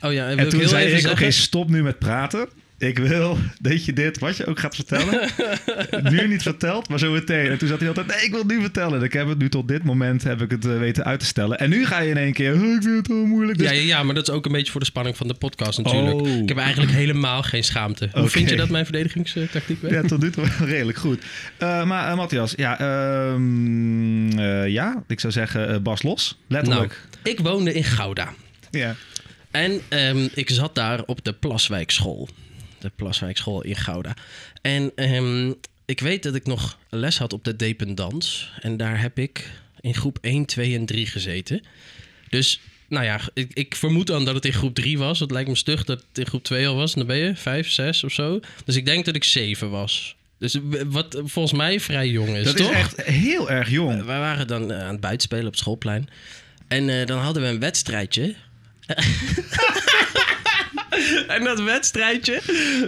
[0.00, 2.48] Oh ja, en, wil En toen heel zei ik, oké, stop nu met praten.
[2.78, 5.30] Ik wil dat je dit, wat je ook gaat vertellen,
[6.12, 7.50] nu niet vertelt, maar zo meteen.
[7.50, 8.98] En toen zat hij altijd, nee, ik wil het nu vertellen.
[8.98, 11.26] En ik heb het nu tot dit moment heb ik het eh, weten uit te
[11.26, 11.58] stellen.
[11.58, 13.58] En nu ga je in één keer, oh, ik vind het wel moeilijk.
[13.58, 15.34] Dus Ja, ja, ja, maar dat is ook een beetje voor de spanning van de
[15.34, 16.20] podcast natuurlijk.
[16.20, 16.28] Oh.
[16.28, 18.08] Ik heb eigenlijk helemaal geen schaamte.
[18.12, 19.94] Hoe vind je dat mijn verdedigingstactiek werd?
[19.94, 21.22] Ja, tot nu toe redelijk goed.
[21.58, 27.00] Eh, maar eh, Matthias, ja, ehm, eh, ja, ik zou zeggen Bas Los, Nou, letterlijk.
[27.22, 28.34] ik woonde in Gouda.
[28.70, 28.94] Ja.
[29.50, 32.28] En ehm, ik zat daar op de Plaswijkschool.
[32.84, 34.14] De Plaswijkschool in Gouda.
[34.62, 35.52] En ehm,
[35.84, 38.50] ik weet dat ik nog les had op de dependans.
[38.60, 41.62] En daar heb ik in groep 1, 2 en 3 gezeten.
[42.28, 45.20] Dus, nou ja, ik, ik vermoed dan dat het in groep 3 was.
[45.20, 46.92] Het lijkt me stug dat het in groep 2 al was.
[46.92, 48.40] En dan ben je 5, 6 of zo.
[48.64, 50.16] Dus ik denk dat ik 7 was.
[50.38, 52.70] Dus wat volgens mij vrij jong is, Dat toch?
[52.70, 54.04] is echt heel erg jong.
[54.04, 56.08] Wij waren dan eh, aan het buitenspelen op het schoolplein.
[56.68, 58.34] En eh, dan hadden we een wedstrijdje.
[61.36, 62.40] en dat wedstrijdje,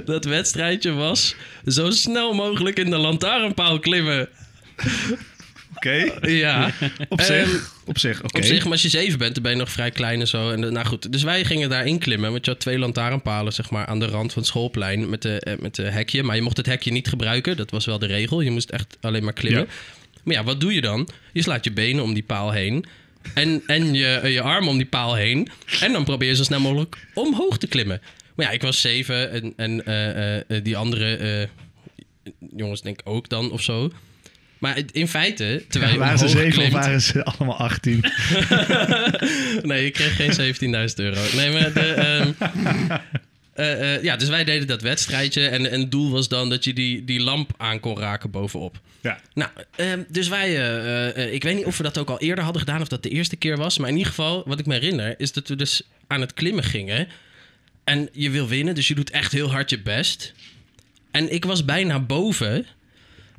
[0.05, 1.35] dat wedstrijdje was
[1.67, 4.29] zo snel mogelijk in de lantaarnpaal klimmen.
[5.77, 6.73] Oké, Ja,
[7.09, 7.73] op zich.
[7.85, 8.37] op zich, oké.
[8.39, 10.51] op zich, maar als je zeven bent, dan ben je nog vrij klein en zo.
[10.51, 12.31] En, eh, nou goed, dus wij gingen daarin klimmen.
[12.33, 15.41] Want je had twee lantaarnpalen, zeg maar, aan de rand van het schoolplein met de,
[15.41, 16.23] eh, met de hekje.
[16.23, 17.57] Maar je mocht het hekje niet gebruiken.
[17.57, 18.41] Dat was wel de regel.
[18.41, 19.63] Je moest echt alleen maar klimmen.
[19.63, 19.73] Ja.
[20.23, 21.09] Maar ja, wat doe je dan?
[21.33, 22.85] Je slaat je benen om die paal heen.
[23.35, 25.49] En, en je, eh, je arm om die paal heen.
[25.81, 28.01] En dan probeer je zo snel mogelijk omhoog te klimmen.
[28.35, 31.49] Maar ja, ik was zeven en, en eh, eh, die andere
[32.57, 33.91] jongens denk ik ook dan of zo.
[34.59, 38.05] Maar in feite, terwijl je waren ze zeven of waren ze allemaal 18?
[39.63, 41.21] nee, ik kreeg geen 17.000 euro.
[41.35, 42.33] Nee, maar de, ehm,
[43.57, 45.49] eh, eh, ja, dus wij deden dat wedstrijdje.
[45.49, 48.81] En, en het doel was dan dat je die, die lamp aan kon raken bovenop.
[49.01, 49.21] Ja.
[49.35, 50.49] Nou, ehm, dus wij,
[51.15, 53.09] eh, ik weet niet of we dat ook al eerder hadden gedaan of dat de
[53.09, 53.79] eerste keer was.
[53.79, 56.65] Maar in ieder geval, wat ik me herinner, is dat we dus aan het klimmen
[56.65, 57.09] gingen.
[57.85, 60.35] En je wil winnen, dus je doet echt heel hard je best.
[61.11, 62.67] En ik was bijna boven.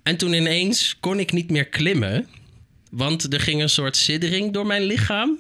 [0.04, 2.28] En toen ineens kon ik niet meer klimmen.
[2.92, 5.40] Want er ging een soort siddering door mijn lichaam.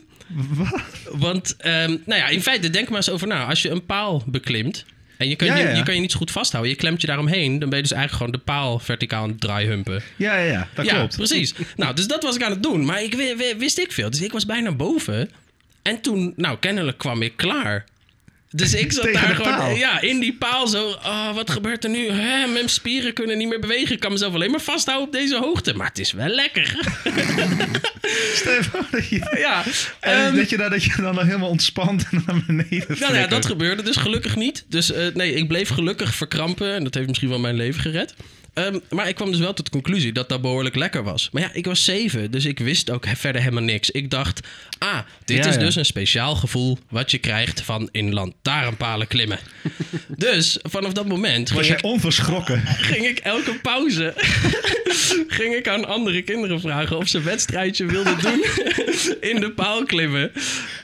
[1.12, 3.46] Want, ehm, nou ja, in feite, denk maar eens over na.
[3.46, 4.86] Als je een paal beklimt
[5.18, 5.76] en je kan, Ja, je, ja.
[5.76, 7.94] je kan je niet zo goed vasthouden, je klemt je daaromheen, dan ben je dus
[7.94, 10.04] eigenlijk gewoon de paal verticaal aan het draaihumpen.
[10.16, 11.16] Ja, ja, ja, dat ja, klopt.
[11.16, 11.54] precies.
[11.76, 12.86] nou, dus dat was ik aan het doen.
[12.86, 14.10] Maar ik wi- wi- wist ik veel.
[14.10, 15.30] Dus ik was bijna boven.
[15.82, 17.86] En toen, nou, kennelijk kwam ik klaar.
[18.52, 19.76] Dus ik zat Tegen daar gewoon paal.
[19.76, 20.88] ja, in die paal zo.
[20.88, 22.10] Oh, wat gebeurt er nu?
[22.10, 23.94] Hè, mijn spieren kunnen niet meer bewegen.
[23.94, 25.74] Ik kan mezelf alleen maar vasthouden op deze hoogte.
[25.74, 26.76] Maar het is wel lekker.
[28.72, 29.64] Voor dat je, ja,
[30.00, 33.28] en ehm, dat, je dan, dat je dan helemaal ontspant en naar beneden Nou ja,
[33.28, 34.66] dat gebeurde dus gelukkig niet.
[34.70, 36.74] Dus eh, nee, ik bleef gelukkig verkrampen.
[36.74, 38.16] En dat heeft misschien wel mijn leven gered.
[38.58, 41.30] Ehm, maar ik kwam dus wel tot de conclusie dat dat behoorlijk lekker was.
[41.32, 43.92] Maar ja, ik was zeven, dus ik wist ook verder helemaal niks.
[43.92, 45.60] Ik dacht, ah, dit Ja, is ja.
[45.60, 49.40] dus een speciaal gevoel wat je krijgt van in lantaarnpalen klimmen.
[50.18, 52.62] dus vanaf dat moment Was jij onverschrokken?
[52.92, 54.14] ging ik elke pauze
[55.28, 58.44] ging ik aan andere kinderen vragen of ze een wedstrijdje wilden doen
[59.22, 60.32] in de paal klimmen.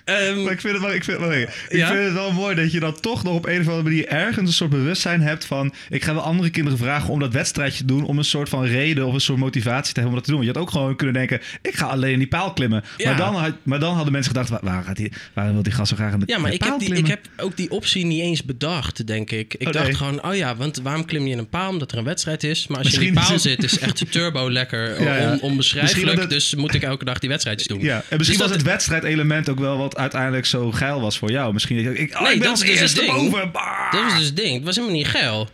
[0.06, 1.88] Ehm, Maar ik vind het wel, ik vind, wel- ik Ja?
[1.88, 4.48] vind het wel mooi dat je dan toch nog op een of andere manier ergens
[4.48, 5.74] een soort bewustzijn hebt van...
[5.90, 8.06] ik ga wel andere kinderen vragen om dat wedstrijdje doen...
[8.10, 10.40] om een soort van reden of een soort motivatie te hebben om dat te doen.
[10.40, 12.84] Want je had ook gewoon kunnen denken, ik ga alleen in die paal klimmen.
[12.98, 13.08] Ja.
[13.10, 15.72] Maar, dan had, maar dan hadden mensen gedacht, waar, waar gaat die, waarom wil die
[15.74, 17.72] gast zo graag in de, Ja, maar de ik heb, die, ik heb ook die
[17.72, 19.54] optie niet eens bedacht, denk ik.
[19.58, 19.96] Ik Oh, dacht nee.
[19.96, 21.70] gewoon, oh ja, want waarom klim je in een paal?
[21.70, 22.68] Omdat er een wedstrijd is.
[22.68, 25.32] Maar als je in die paal zit, is echt turbo lekker, Ja, ja.
[25.32, 26.20] on- onbeschrijfelijk.
[26.20, 27.80] Het- Dus moet ik elke dag die wedstrijdjes doen.
[27.80, 31.32] Ja, en misschien Dus was het wedstrijdelement ook wel wat uiteindelijk zo geil was voor
[31.32, 31.54] jou.
[31.54, 33.52] Misschien ik, ik, oh, Nee, ik ben dat als is dus eerste boven.
[33.92, 34.56] Dat was dus het ding.
[34.56, 35.50] Het was helemaal niet geil.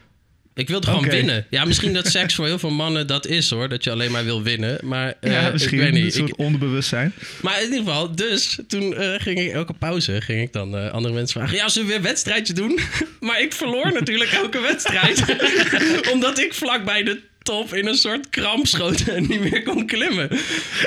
[0.59, 1.45] Ik wilde gewoon winnen.
[1.49, 3.69] Ja, misschien dat seks voor heel veel mannen dat is hoor.
[3.69, 4.77] Dat je alleen maar wil winnen.
[4.83, 6.13] Maar eh, ja, misschien ik weet een niet.
[6.13, 7.13] soort Ik- onderbewustzijn.
[7.41, 10.91] maar in ieder geval, dus toen eh, ging ik elke pauze ging ik dan eh,
[10.91, 12.79] andere mensen vragen: Ja, zullen we weer een wedstrijdje doen?
[13.19, 15.23] maar ik verloor natuurlijk elke wedstrijd.
[16.13, 17.19] Omdat ik vlak bij de
[17.49, 20.29] top in een soort kramp schoot en niet meer kon klimmen.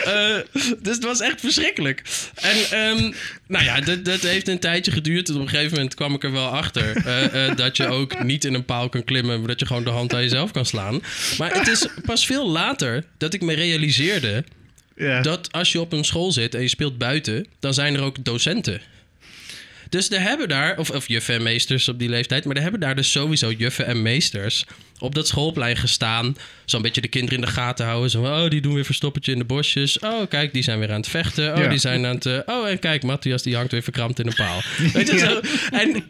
[0.05, 0.37] Eh,
[0.79, 2.03] dus het was echt verschrikkelijk.
[2.35, 3.13] En ehm,
[3.47, 5.29] nou ja, dat, dat heeft een tijdje geduurd.
[5.29, 8.23] En op een gegeven moment kwam ik er wel achter eh, eh, dat je ook
[8.23, 10.67] niet in een paal kan klimmen, maar dat je gewoon de hand aan jezelf kan
[10.67, 11.03] slaan.
[11.39, 14.45] Maar het is pas veel later dat ik me realiseerde
[15.23, 18.25] dat als je op een school zit en je speelt buiten, dan zijn er ook
[18.25, 18.81] docenten.
[19.93, 22.81] Dus er hebben daar, of, of juffen en meesters op die leeftijd, maar er hebben
[22.81, 24.65] daar dus sowieso juffen en meesters
[24.99, 26.37] op dat schoolplein gestaan.
[26.65, 28.11] Zo'n beetje de kinderen in de gaten houden.
[28.11, 29.99] Zo, oh, die doen weer verstoppertje in de bosjes.
[29.99, 31.53] Oh, kijk, die zijn weer aan het vechten.
[31.57, 31.69] Oh, Ja.
[31.69, 32.27] die zijn aan het.
[32.27, 34.63] eh, oh, en kijk, Matthias, die hangt weer verkrampt in een paal.
[34.93, 35.41] Weet je zo?
[35.77, 36.05] En,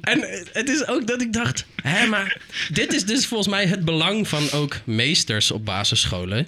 [0.00, 2.40] en het is ook dat ik dacht, hè, maar
[2.72, 6.46] dit is dus volgens mij het belang van ook meesters op basisscholen.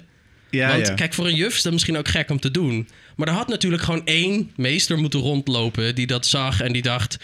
[0.49, 0.93] ja, Want ja.
[0.93, 2.87] kijk, voor een juf is dat misschien ook gek om te doen.
[3.15, 7.17] Maar er had natuurlijk gewoon één meester moeten rondlopen die dat zag en die dacht...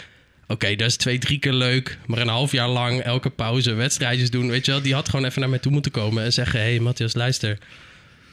[0.48, 1.98] oké, dat is twee, drie keer leuk.
[2.06, 4.82] Maar een half jaar lang elke pauze wedstrijdjes doen, weet je wel.
[4.82, 6.60] Die had gewoon even naar mij toe moeten komen en zeggen...
[6.60, 7.58] Hé, hey, Matthias, luister.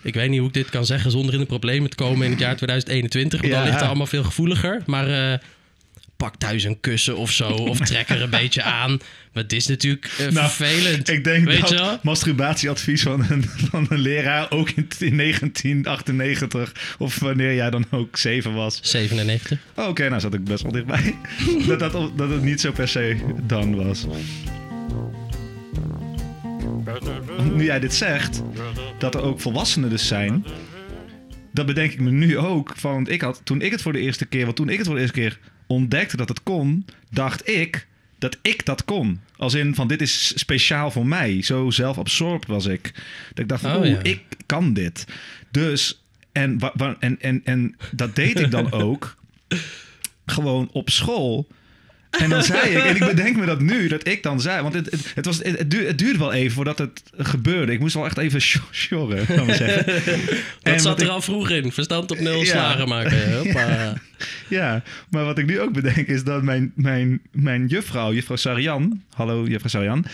[0.02, 2.32] Ik weet niet hoe ik dit kan zeggen zonder in de problemen te komen in
[2.32, 3.42] het jaar 2021.
[3.42, 4.82] Want dan ligt het allemaal veel gevoeliger.
[4.86, 5.40] Maar eh,
[6.18, 7.50] pak thuis een kussen of zo.
[7.50, 9.00] Of trek er een beetje aan.
[9.34, 11.10] Maar het is natuurlijk eh, Nou, vervelend.
[11.10, 16.96] Ik denk weet dat je masturbatieadvies van een, van een leraar ook in, in 1998
[16.98, 18.80] of wanneer jij dan ook zeven was.
[18.82, 19.60] 97.
[19.76, 21.16] Oh, Oké, nou zat ik best wel dichtbij.
[21.68, 24.06] dat, dat, dat het niet zo per se dan was.
[27.54, 28.42] Nu jij dit zegt,
[29.00, 30.46] dat er ook volwassenen dus zijn.
[31.54, 32.74] Dat bedenk ik me nu ook.
[32.76, 34.86] Van, want ik had, toen ik het voor de eerste keer, want toen ik het
[34.86, 37.88] voor de eerste keer ontdekte dat het kon, dacht ik
[38.20, 39.20] dat ik dat kon.
[39.38, 41.42] Als in van dit is speciaal voor mij.
[41.42, 42.92] Zo zelfabsorpt was ik.
[43.30, 44.04] Dat ik dacht van, Oh, ja.
[44.04, 45.06] ik kan dit.
[45.52, 46.60] Dus, en,
[47.00, 49.18] en, en, en dat deed ik dan ook
[50.26, 51.48] gewoon op school.
[52.10, 54.74] En dan zei ik, en ik bedenk me dat nu, dat ik dan zei, want
[54.74, 57.72] het, het, het, was, het, duurde, het duurde wel even voordat het gebeurde.
[57.72, 59.86] Ik moest wel echt even sjo- sjorren, kan maar zeggen.
[60.64, 61.72] Dat En zat er ik- al vroeg in.
[61.72, 62.46] Verstand op nul Ja.
[62.46, 63.34] slagen maken.
[63.38, 63.94] Hoppa.
[64.48, 69.02] Ja, maar wat ik nu ook bedenk is dat mijn, mijn, mijn juffrouw, juffrouw Sarian,
[69.14, 70.06] hallo juffrouw Sarian,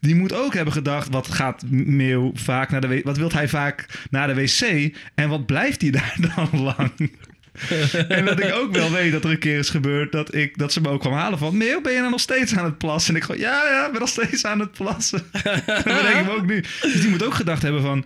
[0.00, 3.48] die moet ook hebben gedacht, wat gaat Meeuw vaak naar de wc, wat wilt hij
[3.48, 6.90] vaak naar de wc en wat blijft hij daar dan lang?
[8.08, 10.72] en dat ik ook wel weet dat er een keer is gebeurd dat, ik, dat
[10.72, 11.56] ze me ook kwam halen van...
[11.56, 13.10] Meeuw, ben je nou nog steeds aan het plassen?
[13.10, 15.22] En ik gewoon, ja, ja, ben nog steeds aan het plassen.
[15.66, 16.64] dat bedenk ik me ook nu.
[16.80, 18.04] Dus die moet ook gedacht hebben van...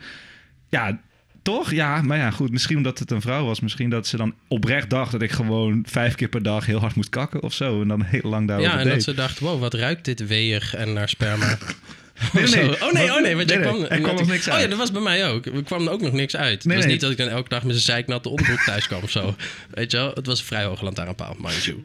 [0.69, 1.01] Ja,
[1.43, 1.71] toch?
[1.71, 2.51] Ja, maar ja, goed.
[2.51, 3.61] Misschien omdat het een vrouw was.
[3.61, 6.95] Misschien dat ze dan oprecht dacht dat ik gewoon vijf keer per dag heel hard
[6.95, 7.83] moest kakken of zo.
[7.83, 8.95] En dan heel lang daarover Ja, en deed.
[8.95, 11.59] dat ze dacht, wow, wat ruikt dit weeg en naar sperma.
[12.33, 12.83] Nee, nee.
[12.83, 13.83] Oh nee, oh nee, want jij kwam...
[13.83, 14.69] Er kwam nog niks Oh ja, uit.
[14.71, 15.47] dat was bij mij ook.
[15.47, 16.63] Er kwam ook nog niks uit.
[16.63, 19.11] het was niet dat ik dan elke dag met zijn zeiknatte onderbroek thuis kwam of
[19.11, 19.35] zo.
[19.71, 20.11] Weet je wel?
[20.15, 21.83] Het was een vrij hoge lantaarnpaal, mind you.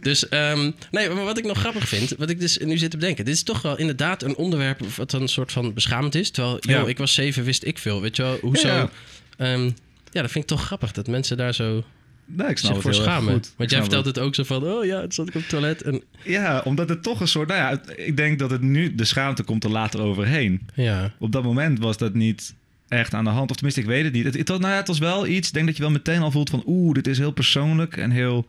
[0.00, 2.96] Dus, ehm, nee, maar wat ik nog grappig vind, wat ik dus nu zit te
[2.96, 3.24] bedenken.
[3.24, 6.30] Dit is toch wel inderdaad een onderwerp wat een soort van beschamend is.
[6.30, 6.86] Terwijl, joh, Ja.
[6.86, 8.00] ik was zeven, wist ik veel.
[8.00, 8.38] Weet je wel?
[8.40, 8.68] Hoezo?
[8.68, 8.90] Ja.
[9.36, 9.64] Ehm,
[10.12, 11.84] ja, dat vind ik toch grappig dat mensen daar zo
[12.26, 13.32] Nee, ik snap zich het voor schamen.
[13.32, 13.52] goed.
[13.56, 15.82] Want jij vertelt het ook zo van, oh ja, het zat ik op het toilet.
[15.82, 17.48] En Ja, omdat het toch een soort...
[17.48, 18.94] Nou ja, het- ik denk dat het nu...
[18.94, 20.60] De schaamte komt er later overheen.
[20.74, 22.54] ja, Op dat moment was dat niet
[22.88, 23.50] echt aan de hand.
[23.50, 24.24] Of tenminste, ik weet het niet.
[24.24, 25.48] Het, het, was- nou ja, het was wel iets...
[25.48, 26.62] Ik denk dat je wel meteen al voelt van...
[26.66, 28.46] Oeh, dit is heel persoonlijk en heel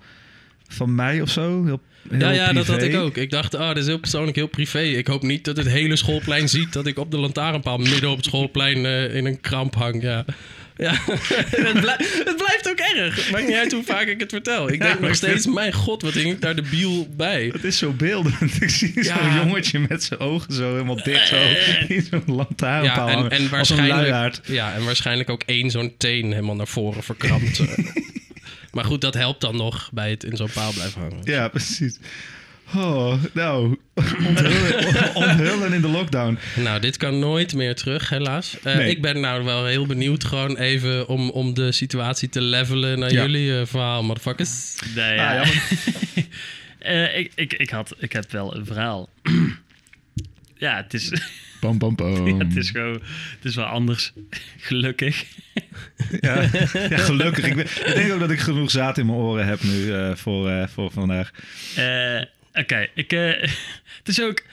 [0.68, 1.66] van mij of zo.
[1.66, 3.18] Heel, heel ja, ja dat had ik ook.
[3.18, 4.80] Ik dacht, oh, dit is heel persoonlijk, heel privé.
[4.82, 8.16] Ik hoop niet dat het hele schoolplein ziet dat ik op de lantaarnpaal midden op
[8.16, 10.02] het schoolplein eh, in een kramp hang.
[10.02, 10.26] Ja.
[10.78, 11.74] Ja, het,
[12.26, 13.32] het blijft ook erg.
[13.32, 14.72] Maakt niet uit hoe vaak ik het vertel.
[14.72, 17.50] Ik denk nog vind- steeds, mijn god, wat hing ik daar de biel bij.
[17.54, 18.36] Het is zo beeldend.
[18.62, 21.28] Ik zie zo'n jongetje met zijn ogen zo helemaal dicht.
[21.28, 21.36] Zo,
[21.88, 26.68] in zo'n lantaarnpaal Ja, en, waarschijnlijk, ja, en waarschijnlijk ook één zo'n teen helemaal naar
[26.68, 27.60] voren verkrampt.
[27.60, 27.68] eh.
[28.74, 31.20] maar goed, dat helpt dan nog bij het in zo'n paal blijven hangen.
[31.24, 31.98] Ja, precies.
[32.76, 33.78] Oh, nou,
[34.28, 36.38] onthullen, onthullen in de lockdown.
[36.56, 38.58] Nou, dit kan nooit meer terug, helaas.
[38.64, 38.90] Eh, Nee.
[38.90, 43.12] Ik ben nou wel heel benieuwd, gewoon even om, om de situatie te levelen naar
[43.12, 43.22] Ja.
[43.22, 44.76] jullie eh, verhaal, motherfuckers.
[44.96, 45.34] Nee, Ah, ja.
[45.36, 45.64] jammer.
[46.80, 49.10] Eh, ik, ik, ik, had, ik heb wel een verhaal.
[50.58, 51.12] ja, het is,
[51.60, 52.28] Pam, pam, pam.
[52.28, 52.94] ja, het is gewoon...
[53.36, 54.14] Het is wel anders.
[54.58, 55.24] Gelukkig.
[56.20, 56.42] Ja,
[56.90, 57.46] ja, gelukkig.
[57.46, 60.16] Ik, ben- ik denk ook dat ik genoeg zaad in mijn oren heb nu eh,
[60.16, 61.32] voor, eh, voor vandaag.
[61.76, 62.22] Eh,
[62.60, 63.14] Oké, ik.
[63.14, 63.28] eh,
[64.00, 64.44] het is ook.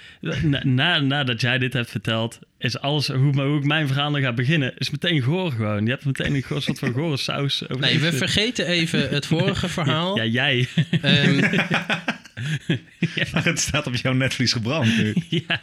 [0.43, 3.09] Na, na, nadat jij dit hebt verteld, is alles.
[3.09, 5.85] Hoe, hoe ik mijn verhaal nog ga beginnen, is meteen goor gewoon.
[5.85, 7.81] Je hebt meteen een soort van gore saus over.
[7.83, 10.17] Nee, we vergeten even het vorige verhaal.
[10.17, 10.67] Ja, jij.
[11.03, 11.43] Ehm,
[13.45, 15.15] Het staat op jouw netvlies gebrand nu.
[15.29, 15.61] ja.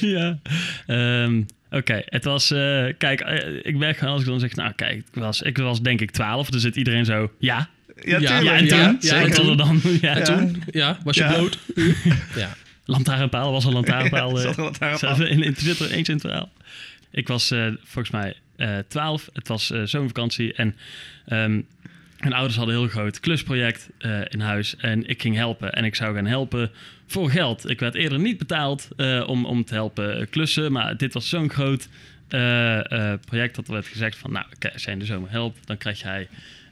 [0.00, 0.38] ja.
[0.86, 2.50] Ehm, Oké, het was.
[2.50, 4.54] eh, kijk, eh, ik merk gewoon als ik dan zeg.
[4.54, 6.50] Nou, kijk, ik was, ik was denk ik 12.
[6.50, 7.30] Dan zit iedereen zo.
[7.38, 7.68] Ja.
[8.04, 8.96] Ja, Ja, en toen?
[9.00, 9.80] ja, dan.
[10.00, 10.22] Ja, Ja.
[10.24, 10.62] toen.
[10.70, 11.32] ja, was je Ja.
[11.32, 11.58] bloot?
[12.36, 12.56] ja.
[12.84, 14.30] Lantaarnpaal was een lantaarnpaal.
[14.36, 15.26] Ja, eh, zat een lantaarnpaal.
[15.26, 16.50] in, in Twitter eens in het verhaal.
[17.10, 19.28] Ik was eh, volgens mij eh 12.
[19.32, 20.52] Het was eh, zomervakantie.
[20.52, 20.76] En
[21.26, 21.60] ehm,
[22.20, 24.76] mijn ouders hadden een heel groot klusproject eh, in huis.
[24.76, 25.72] En ik ging helpen.
[25.72, 26.70] En ik zou gaan helpen
[27.06, 27.70] voor geld.
[27.70, 30.72] Ik werd eerder niet betaald eh, om, om te helpen klussen.
[30.72, 31.88] Maar dit was zo'n groot
[32.28, 34.32] eh, eh, project dat er werd gezegd van...
[34.32, 36.28] Nou, oké, als jij in de zomer helpt, dan krijg jij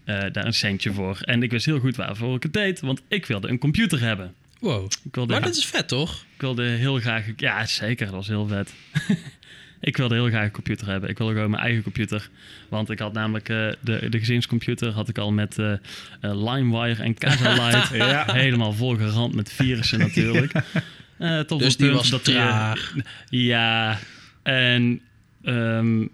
[0.08, 1.18] eh, daar een centje voor.
[1.20, 2.80] En ik wist heel goed waarvoor ik het deed.
[2.80, 4.34] Want ik wilde een computer hebben.
[4.60, 4.90] Wow.
[5.04, 6.24] Ik wilde Maar dat is vet, toch?
[6.34, 7.26] ik wilde heel graag...
[7.36, 8.06] Ja, zeker.
[8.06, 8.74] Dat was heel vet.
[9.80, 11.10] ik wilde heel graag een computer hebben.
[11.10, 12.28] Ik wilde gewoon mijn eigen computer.
[12.68, 14.90] Want ik had namelijk eh, de, de gezinscomputer...
[14.90, 15.72] had ik al met eh,
[16.20, 17.88] LimeWire en Casalight...
[17.96, 18.32] Ja.
[18.32, 20.52] helemaal volgerand met virussen natuurlijk.
[21.46, 22.94] Tot Dus die was dat traag.
[23.28, 23.98] ja,
[24.42, 25.00] en...
[25.42, 26.04] ehm,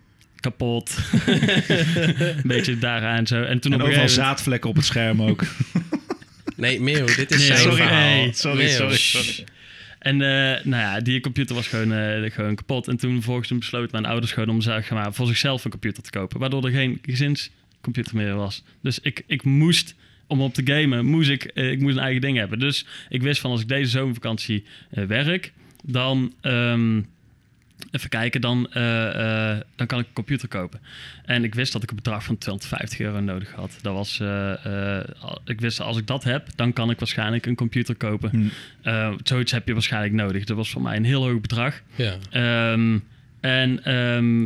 [0.45, 0.97] kapot.
[2.19, 3.43] een beetje daaraan zo.
[3.43, 5.43] En toen En op een overal gegeven moment- zaadvlekken op het scherm ook.
[6.57, 8.01] Nee, Meeuw, dit is Nee, zijn sorry, verhaal.
[8.15, 9.45] nee, sorry, sorry, sorry.
[9.99, 12.89] En eh, nou ja, die computer was gewoon, eh, gewoon kapot.
[12.89, 16.03] En toen vervolgens toen besloten mijn ouders gewoon om zeg maar, voor zichzelf een computer
[16.03, 16.41] te kopen.
[16.41, 18.63] Waardoor er geen gezinscomputer meer was.
[18.83, 19.95] Dus ik, ik moest,
[20.27, 22.59] om op te gamen, moest ik, eh, ik moest een eigen ding hebben.
[22.59, 25.53] Dus ik wist van als ik deze zomervakantie eh, werk,
[25.85, 26.33] dan...
[26.41, 27.01] ehm,
[27.91, 30.81] Even kijken, dan, eh, eh, dan kan ik een computer kopen.
[31.25, 33.79] En ik wist dat ik een bedrag van 250 euro nodig had.
[33.83, 35.01] Dat was, eh,
[35.45, 38.31] ik wist als ik dat heb, dan kan ik waarschijnlijk een computer kopen.
[38.31, 38.47] Hm.
[38.89, 40.45] Eh, zoiets heb je waarschijnlijk nodig.
[40.45, 41.83] Dat was voor mij een heel hoog bedrag.
[41.95, 42.17] Ja.
[42.31, 42.99] Ehm,
[43.41, 44.43] en ehm,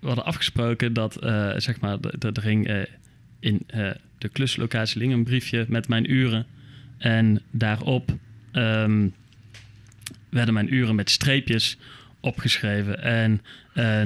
[0.00, 1.16] we hadden afgesproken dat,
[1.56, 2.86] zeg maar, er ging
[3.40, 3.66] in
[4.18, 6.46] de kluslocatie ging een briefje met mijn uren.
[6.98, 8.16] En daarop
[8.52, 9.08] ehm,
[10.28, 11.78] werden mijn uren met streepjes
[12.20, 13.02] opgeschreven.
[13.02, 13.42] En
[13.74, 14.02] eh,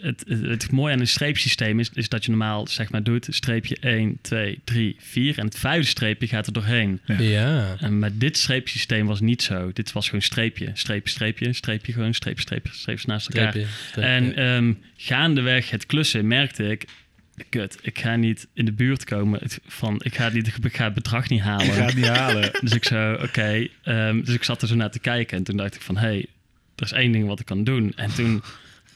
[0.00, 3.26] het, het, het mooie aan een streepsysteem is, is dat je normaal zeg maar doet
[3.30, 7.00] streepje 1, 2, 3, 4 en het vijfde streepje gaat er doorheen.
[7.04, 7.18] Ja.
[7.18, 7.76] Ja.
[7.80, 9.70] En maar dit streepsysteem was niet zo.
[9.72, 13.50] Dit was gewoon streepje, streepje, streepje, streepje, gewoon streepje, streepje, streepjes naast elkaar.
[13.50, 14.10] Streepje, streepje.
[14.10, 16.84] En ehm, gaandeweg het klussen merkte ik,
[17.48, 20.84] kut, ik ga niet in de buurt komen het- van, ik ga, niet, ik ga
[20.84, 21.66] het bedrag niet halen.
[21.66, 22.50] Ik ga het niet halen.
[22.60, 23.66] Dus ik zo, oké.
[23.82, 26.06] ehm, dus ik zat er zo naar te kijken en toen dacht ik van, hé,
[26.06, 26.26] hey,
[26.76, 27.92] er is één ding wat ik kan doen.
[27.96, 28.42] En toen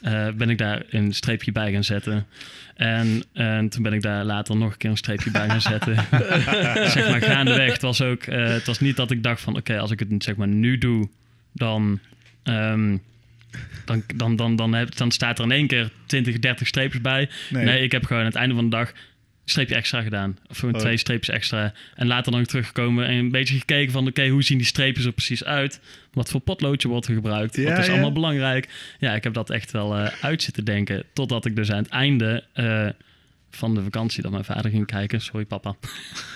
[0.03, 2.27] eh, ben ik daar een streepje bij gaan zetten.
[2.75, 5.95] En, en toen ben ik daar later nog een keer een streepje bij gaan zetten.
[6.95, 7.73] zeg maar gaandeweg.
[7.73, 10.23] Het was ook, eh, het was niet dat ik dacht van, oké, als ik het
[10.25, 11.09] zeg maar nu doe,
[11.53, 12.01] dan...
[12.43, 12.97] ehm,
[13.85, 17.29] dan, dan, dan, dan, heb, dan staat er in één keer 20, 30 streepjes bij.
[17.51, 17.65] Nee.
[17.65, 18.93] Nee, ik heb gewoon aan het einde van de dag
[19.51, 20.39] streepje extra gedaan.
[20.49, 20.81] Of gewoon Oh.
[20.81, 21.73] twee streepjes extra.
[21.95, 24.07] En later dan teruggekomen en een beetje gekeken van...
[24.07, 25.81] oké, hoe zien die streepjes er precies uit?
[26.13, 27.57] Wat voor potloodje wordt er gebruikt?
[27.57, 27.93] Ja, Wat is ja.
[27.93, 28.69] allemaal belangrijk?
[28.99, 31.05] Ja, ik heb dat echt wel eh, uit zitten denken.
[31.13, 32.89] Totdat ik dus aan het einde eh,
[33.51, 34.23] van de vakantie...
[34.23, 35.21] dat mijn vader ging kijken.
[35.21, 35.75] Sorry, papa.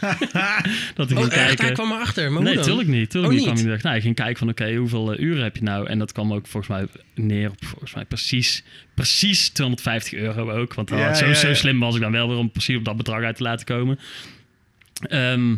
[0.95, 1.33] dat hij Oh, ging echt?
[1.35, 1.65] kijken.
[1.65, 2.33] Hij kwam erachter.
[2.33, 3.11] Maar Nee, tuurlijk niet.
[3.11, 3.49] Tuurlijk Oh, niet.
[3.49, 5.87] Kwam hij, dacht, nou, hij ging kijken van, oké, hoeveel eh, uren heb je nou?
[5.89, 6.87] En dat kwam ook volgens mij
[7.27, 10.75] neer op, volgens mij precies, precies 250 euro ook.
[10.75, 11.55] Want Ja, zo, ja, zo ja.
[11.55, 13.99] slim was ik dan wel weer om precies op dat bedrag uit te laten komen.
[15.03, 15.51] Ehm,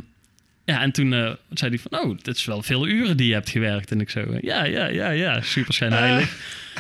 [0.65, 3.33] ja, en toen eh, zei hij van, oh, dit is wel veel uren die je
[3.35, 3.91] hebt gewerkt.
[3.91, 6.37] En ik zo, eh, ja, ja, ja, ja, super schijnheilig.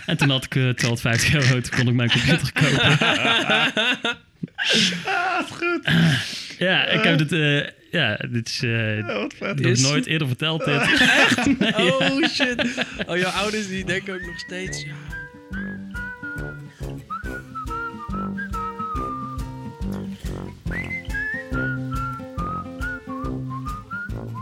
[0.07, 2.99] En toen had ik eh 250 euro, toen kon ik mijn computer kopen.
[5.07, 5.89] Ah, goed.
[6.59, 9.61] Ja, ik heb dit, eh, ja, dit is eh, Ja, wat vet.
[9.61, 10.83] nog Is- nooit eerder verteld dit.
[11.77, 12.85] Oh shit.
[13.07, 14.83] Oh, jouw ouders die denken ook nog steeds.
[14.85, 14.93] Ja.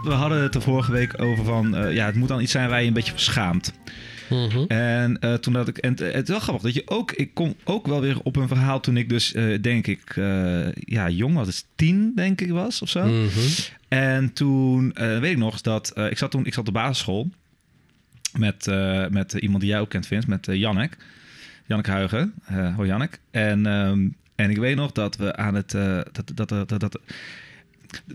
[0.03, 1.77] We hadden het er vorige week over van...
[1.77, 3.73] eh, ja, het moet dan iets zijn waar je een beetje verschaamt.
[4.33, 4.65] Mhm.
[4.69, 5.79] En eh, toen had ik...
[5.79, 7.13] En het, is wel grappig dat je ook...
[7.13, 10.17] Ik kom ook wel weer op een verhaal toen ik dus, eh, denk ik...
[10.17, 11.47] eh, ja, jong was.
[11.47, 13.07] Dus tien, denk ik, was of zo.
[13.07, 13.29] Mhm.
[13.89, 15.99] En toen weet ik nog dat...
[16.11, 17.31] ik zat toen ik zat op de basisschool...
[18.39, 18.67] Met,
[19.11, 20.29] met iemand die jij ook kent, Vince.
[20.29, 20.97] Met Jannek.
[21.67, 22.35] Jannek Huigen.
[22.77, 23.21] Hoi Jannek.
[23.31, 25.71] En, ehm, en ik weet nog dat we aan het...
[25.71, 27.01] dat, dat, dat, dat, dat-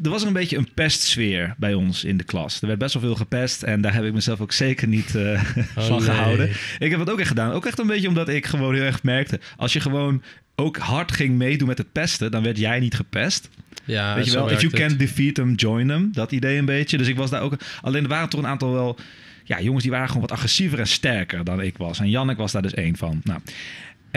[0.03, 2.61] er was een beetje een pestsfeer bij ons in de klas.
[2.61, 5.23] Er werd best wel veel gepest en daar heb ik mezelf ook zeker niet eh,
[5.77, 6.09] Oh, van nee.
[6.09, 6.49] gehouden.
[6.79, 7.51] Ik heb het ook echt gedaan.
[7.51, 9.39] Ook echt een beetje omdat ik gewoon heel erg merkte...
[9.57, 10.23] als je gewoon
[10.55, 12.31] ook hard ging meedoen met het pesten...
[12.31, 13.49] dan werd jij niet gepest.
[13.85, 14.87] Ja, Weet je wel, if you werkt het.
[14.87, 16.09] can defeat them, join them.
[16.11, 16.97] Dat idee een beetje.
[16.97, 17.53] Dus ik was daar ook...
[17.81, 18.97] Alleen er waren toch een aantal wel...
[19.43, 21.99] Ja, jongens die waren gewoon wat agressiever en sterker dan ik was.
[21.99, 23.21] En Jannek was daar dus één van.
[23.23, 23.39] Nou,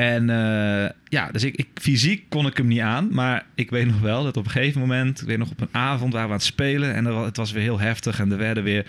[0.00, 3.08] en eh, ja, dus ik, ik, fysiek kon ik hem niet aan.
[3.10, 5.20] Maar ik weet nog wel dat op een gegeven moment...
[5.20, 6.94] Ik weet nog op een avond waren we aan het spelen.
[6.94, 8.20] En er het was weer heel heftig.
[8.20, 8.86] En er werden weer...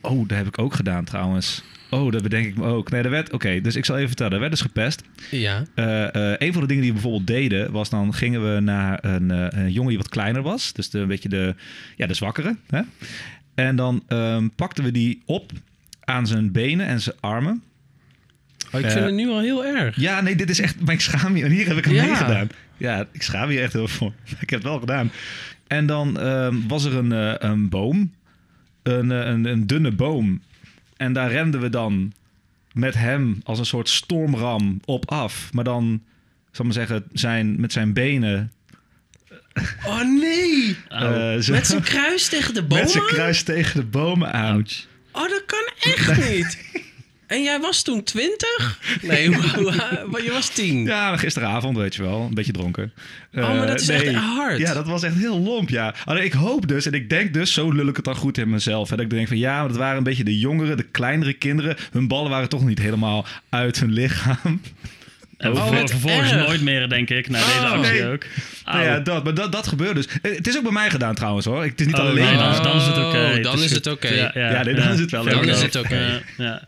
[0.00, 1.64] Oh, dat heb ik ook gedaan trouwens.
[1.90, 2.90] Oh, dat bedenk ik me ook.
[2.90, 3.32] Nee, er werd...
[3.32, 4.32] Oké, dus ik zal even vertellen.
[4.32, 5.02] Er werd dus gepest.
[5.30, 5.64] Ja.
[5.74, 9.04] Eh, eh, een van de dingen die we bijvoorbeeld deden, was dan gingen we naar
[9.04, 10.72] een, een jongen die wat kleiner was.
[10.72, 11.54] Dus de, een beetje de,
[11.96, 12.56] ja, de zwakkere.
[12.66, 12.80] Hè?
[13.54, 15.52] En dan ehm, pakten we die op
[16.00, 17.62] aan zijn benen en zijn armen.
[18.72, 19.96] Oh, ik Eh, vind het nu al heel erg.
[19.96, 20.80] Ja, nee, dit is echt...
[20.84, 21.44] Maar ik schaam je.
[21.44, 22.04] En hier heb ik hem Ja.
[22.04, 22.48] meegedaan.
[22.76, 24.12] Ja, ik schaam je echt heel voor.
[24.40, 25.10] Ik heb het wel gedaan.
[25.66, 28.12] En dan ehm, was er een, eh, een boom.
[28.82, 30.42] Een, eh, een, een dunne boom.
[30.96, 32.12] En daar renden we dan
[32.72, 35.48] met hem als een soort stormram op af.
[35.52, 36.02] Maar dan,
[36.50, 38.52] ik zal maar zeggen, zijn, met zijn benen...
[39.86, 40.76] Oh nee!
[40.88, 44.32] Oh, eh, zo- Met zijn kruis tegen de boom met zijn kruis tegen de bomen
[44.32, 44.54] aan.
[44.54, 44.86] ouch.
[45.12, 46.58] Oh, dat kan echt niet.
[47.28, 48.78] En jij was toen 20?
[49.02, 50.84] Nee, hoe- je was 10.
[50.84, 52.20] Ja, gisteravond, weet je wel.
[52.28, 52.92] Een beetje dronken.
[53.34, 54.58] Oh, maar dat is Eh, echt hard.
[54.58, 55.94] Ja, dat was echt heel lomp, ja.
[56.04, 58.50] Alleen ik hoop dus, en ik denk dus, zo lul ik het dan goed in
[58.50, 58.90] mezelf.
[58.90, 61.32] Hè, dat ik denk van, ja, maar dat waren een beetje de jongeren, de kleinere
[61.32, 61.76] kinderen.
[61.92, 64.60] Hun ballen waren toch niet helemaal uit hun lichaam.
[65.38, 66.46] En Oh, vervolgens erg.
[66.46, 67.70] nooit meer, denk ik, na deze Oh.
[67.70, 68.12] actie Nee.
[68.12, 68.22] ook.
[68.64, 70.06] Nou ja, dat, maar dat, dat gebeurt dus.
[70.22, 71.62] Eh, Het is ook bij mij gedaan trouwens hoor.
[71.62, 72.14] Het is niet Oh, alleen.
[72.24, 73.16] nee, dan, is- maar- dan is het oké.
[73.18, 74.08] Oh, Het dan is het oké.
[74.08, 75.30] Ja, ja, Ja, nee, dan is het wel oké.
[75.34, 75.96] Dan is het oké.
[75.96, 76.62] Ja, ja.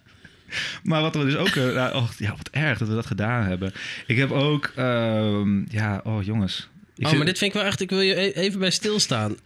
[0.83, 1.55] Maar wat we dus ook...
[1.75, 3.73] nou, oh, ja, wat erg dat we dat gedaan hebben.
[4.07, 4.73] Ik heb ook...
[4.77, 6.69] ehm, ja, oh jongens.
[6.97, 7.81] Ik Oh, zit- maar dit vind ik wel echt...
[7.81, 9.37] Ik wil je e- even bij stilstaan.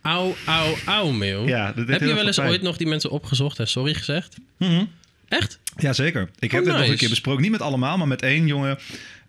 [1.13, 1.47] Meel.
[1.47, 2.49] Ja, dat deed Heb je wel eens pijn.
[2.49, 4.37] ooit nog die mensen opgezocht en sorry gezegd?
[4.59, 4.85] Mhm.
[5.29, 5.59] Echt?
[5.77, 6.29] Jazeker.
[6.39, 6.97] Ik heb Oh, dit nog een nice.
[7.01, 7.43] keer besproken.
[7.43, 8.79] Niet met allemaal, maar met één jongen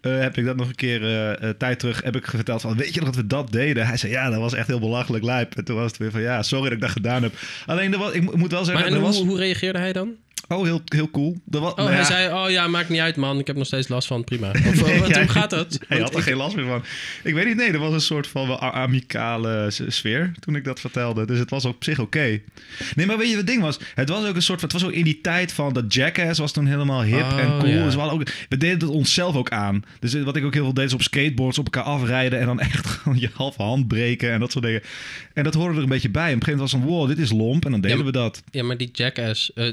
[0.02, 2.94] eh, heb ik dat nog een keer eh, tijd terug heb ik verteld van, weet
[2.94, 3.88] je nog dat we dat deden?
[3.88, 5.56] Hij zei, ja, dat was echt heel belachelijk lijp.
[5.56, 7.34] En toen was het weer van, ja, sorry dat ik dat gedaan heb.
[7.66, 9.18] Alleen, er was, ik mo- moet wel Maar zeggen, en hoe, was...
[9.18, 10.14] hoe reageerde hij dan?
[10.48, 11.38] Oh, heel, heel cool.
[11.46, 13.66] Was, Oh, nou hij ja, zei, oh ja, maakt niet uit man, ik heb nog
[13.66, 14.50] steeds last van, prima.
[14.68, 15.80] Of Nee, wat, ja, hoe gaat dat?
[15.88, 16.84] Hij had er geen last meer van.
[17.24, 20.80] Ik weet niet, nee, er was een soort van wel amicale sfeer toen ik dat
[20.80, 21.26] vertelde.
[21.26, 22.40] Dus het was op zich oké.
[22.96, 23.80] Nee, maar weet je wat het ding was?
[23.96, 26.40] Het was ook een soort van, het was ook in die tijd van dat Jackass
[26.40, 27.66] was toen helemaal hip Oh, en cool.
[27.72, 27.84] ja.
[27.84, 29.84] Dus we, hadden ook, we deden het onszelf ook aan.
[30.00, 32.60] Dus wat ik ook heel veel deed is op skateboards op elkaar afrijden en dan
[32.70, 34.82] echt gewoon je halve hand breken en dat soort dingen.
[35.34, 36.30] En dat hoorde er een beetje bij.
[36.30, 37.66] En op een gegeven moment was het van, wow, dit is lomp.
[37.66, 38.44] En dan deden we dat.
[38.52, 39.68] Ja, maar die jackass eh,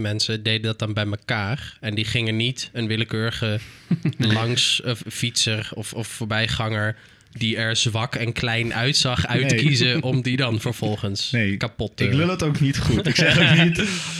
[0.00, 1.76] mensen deden dat dan bij elkaar.
[1.80, 3.58] En die gingen niet een willekeurige
[4.18, 6.96] langs eh, fietser of, of voorbijganger
[7.32, 9.64] die er zwak en klein uitzag uit te Nee.
[9.64, 12.04] kiezen om die dan vervolgens Nee, kapot te...
[12.04, 13.06] Ik lul het ook niet goed.
[13.06, 13.76] Ik zeg ook niet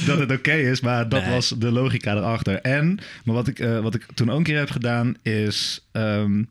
[0.06, 1.30] dat het oké is, maar dat Nee.
[1.30, 2.54] was de logica erachter.
[2.60, 5.80] En, maar wat ik, eh, wat ik toen ook een keer heb gedaan, is...
[5.92, 6.42] ehm,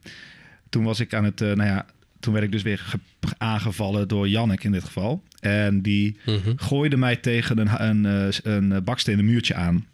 [0.69, 1.41] toen was ik aan het...
[1.41, 1.85] eh, nou ja,
[2.19, 2.99] toen werd ik dus weer ge-
[3.37, 5.23] aangevallen door Jannek in dit geval.
[5.39, 6.39] En die Mhm.
[6.55, 9.85] gooide mij tegen een, een, eh, een eh, bakstenen muurtje aan.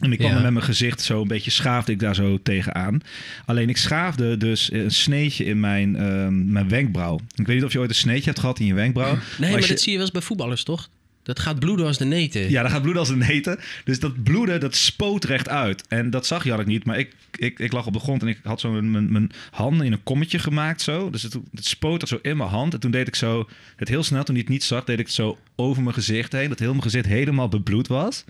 [0.00, 0.40] En ik kwam Ja.
[0.40, 3.00] met mijn gezicht zo een beetje schaafde ik daar zo tegenaan.
[3.44, 7.20] Alleen ik schaafde dus een sneetje in mijn, ehm, mijn wenkbrauw.
[7.34, 9.18] Ik weet niet of je ooit een sneetje hebt gehad in je wenkbrauw.
[9.38, 10.88] Nee, maar, je- dat zie je wel eens bij voetballers, toch?
[11.24, 12.50] Dat gaat bloeden als de neten.
[12.50, 13.58] Ja, dat gaat bloeden als een neten.
[13.84, 15.84] Dus dat bloeden, dat spoot recht uit.
[15.88, 18.38] En dat zag Jannik niet, maar ik, ik, ik lag op de grond en ik
[18.42, 21.10] had zo mijn, mijn, handen in een kommetje gemaakt zo.
[21.10, 22.74] Dus het, het spoot er zo in mijn hand.
[22.74, 25.06] En toen deed ik zo, het heel snel, toen hij het niet zag, deed ik
[25.06, 26.48] het zo over mijn gezicht heen.
[26.48, 28.24] Dat heel mijn gezicht helemaal bebloed was.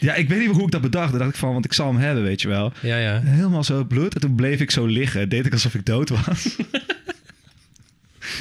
[0.00, 1.10] Ja, ik weet niet hoe ik dat bedacht.
[1.10, 2.72] Toen dacht ik van, want ik zal hem hebben, weet je wel.
[2.82, 3.20] Ja, ja.
[3.20, 4.14] Helemaal zo bloed.
[4.14, 5.28] En toen bleef ik zo liggen.
[5.28, 6.56] Deed ik alsof ik dood was.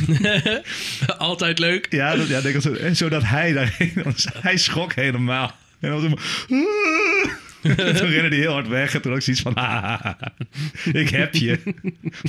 [1.17, 1.87] Altijd leuk.
[1.89, 3.93] Ja, dat, ja denk en zodat hij daarheen...
[4.41, 5.55] Hij schrok helemaal.
[5.79, 6.11] En dan was
[7.75, 8.93] toen rende hij heel hard weg.
[8.93, 9.53] En toen ik zoiets van...
[9.53, 10.09] "Ah,
[10.93, 11.59] ik heb je.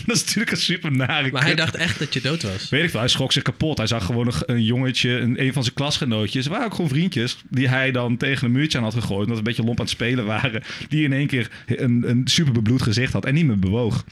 [0.07, 2.69] dat is natuurlijk een super nare Maar hij dacht echt dat je dood was.
[2.69, 3.79] Weet ik veel, hij schrok zich kapot.
[3.79, 6.47] Hij zag gewoon een, een jongetje, een, een van zijn klasgenootjes.
[6.47, 7.37] Waren ook gewoon vriendjes.
[7.51, 9.21] Die hij dan tegen een muurtje aan had gegooid.
[9.21, 10.63] Omdat ze een beetje lomp aan het spelen waren.
[10.89, 13.25] Die in één keer een, een super bebloed gezicht had.
[13.25, 14.05] En niet meer bewoog.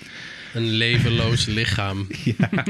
[0.57, 2.07] Een levenloos lichaam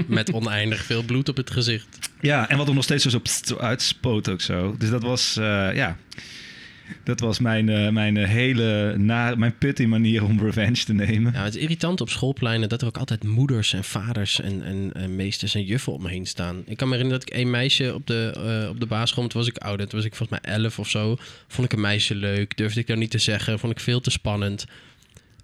[0.07, 2.11] met oneindig veel bloed op het gezicht.
[2.21, 4.75] Ja, en wat er nog steeds zo zo uitspoot ook zo.
[4.79, 5.97] Dus dat was, eh, ja...
[7.05, 11.33] Dat was mijn, eh, mijn hele, na, mijn putty manier om revenge te nemen.
[11.33, 14.91] Ja, het is irritant op schoolpleinen dat er ook altijd moeders en vaders en, en,
[14.93, 16.63] en meesters en juffen om me heen staan.
[16.67, 19.41] Ik kan me herinneren dat ik een meisje op de, eh, op de basisschool, toen
[19.41, 21.17] was ik ouder, toen was ik volgens mij elf of zo,
[21.49, 24.11] vond ik een meisje leuk, durfde ik dat niet te zeggen, vond ik veel te
[24.11, 24.67] spannend.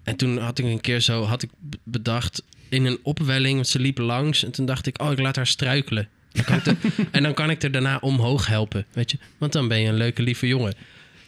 [0.03, 1.49] En toen had ik een keer zo, had ik
[1.83, 5.35] bedacht in een opwelling, want ze liep langs en toen dacht ik, oh ik laat
[5.35, 6.07] haar struikelen.
[6.31, 6.77] Dan kan ik
[7.11, 9.97] en dan kan ik er daarna omhoog helpen, weet je, want dan ben je een
[9.97, 10.73] leuke lieve jongen.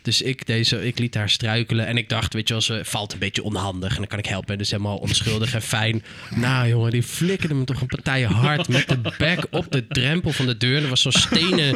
[0.06, 3.14] Dus ik, deze, ik liet haar struikelen en ik dacht, weet je wel, ze valt
[3.14, 4.52] een beetje onhandig en dan kan ik helpen.
[4.52, 6.04] En dus helemaal onschuldig en fijn.
[6.36, 10.32] Nou jongen, die flikkerde me toch een partij hard met de bek op de drempel
[10.32, 10.84] van de deur.
[10.84, 11.76] Er was zo'n stenen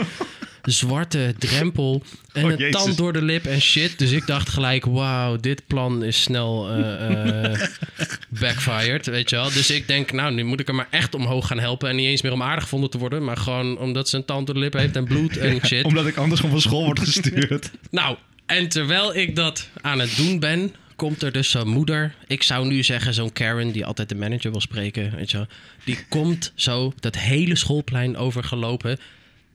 [0.72, 2.04] zwarte drempel
[2.34, 2.84] en Oh, een Jezus.
[2.84, 3.98] tand door de lip en shit.
[4.00, 7.60] Dus ik dacht gelijk, wauw, dit plan is snel eh, eh,
[8.40, 9.52] backfired, weet je wel.
[9.52, 11.90] Dus ik denk, nou, nu moet ik er maar echt omhoog gaan helpen.
[11.90, 14.46] En niet eens meer om aardig gevonden te worden, maar gewoon omdat ze een tand
[14.46, 15.84] door de lip heeft en bloed en shit.
[15.86, 17.72] Omdat ik anders gewoon van school word gestuurd.
[17.92, 22.16] Nou, en terwijl ik dat aan het doen ben, komt er dus zo'n moeder.
[22.28, 25.48] Ik zou nu zeggen zo'n Karen die altijd de manager wil spreken, weet je wel.
[25.84, 29.00] Die komt zo dat hele schoolplein overgelopen.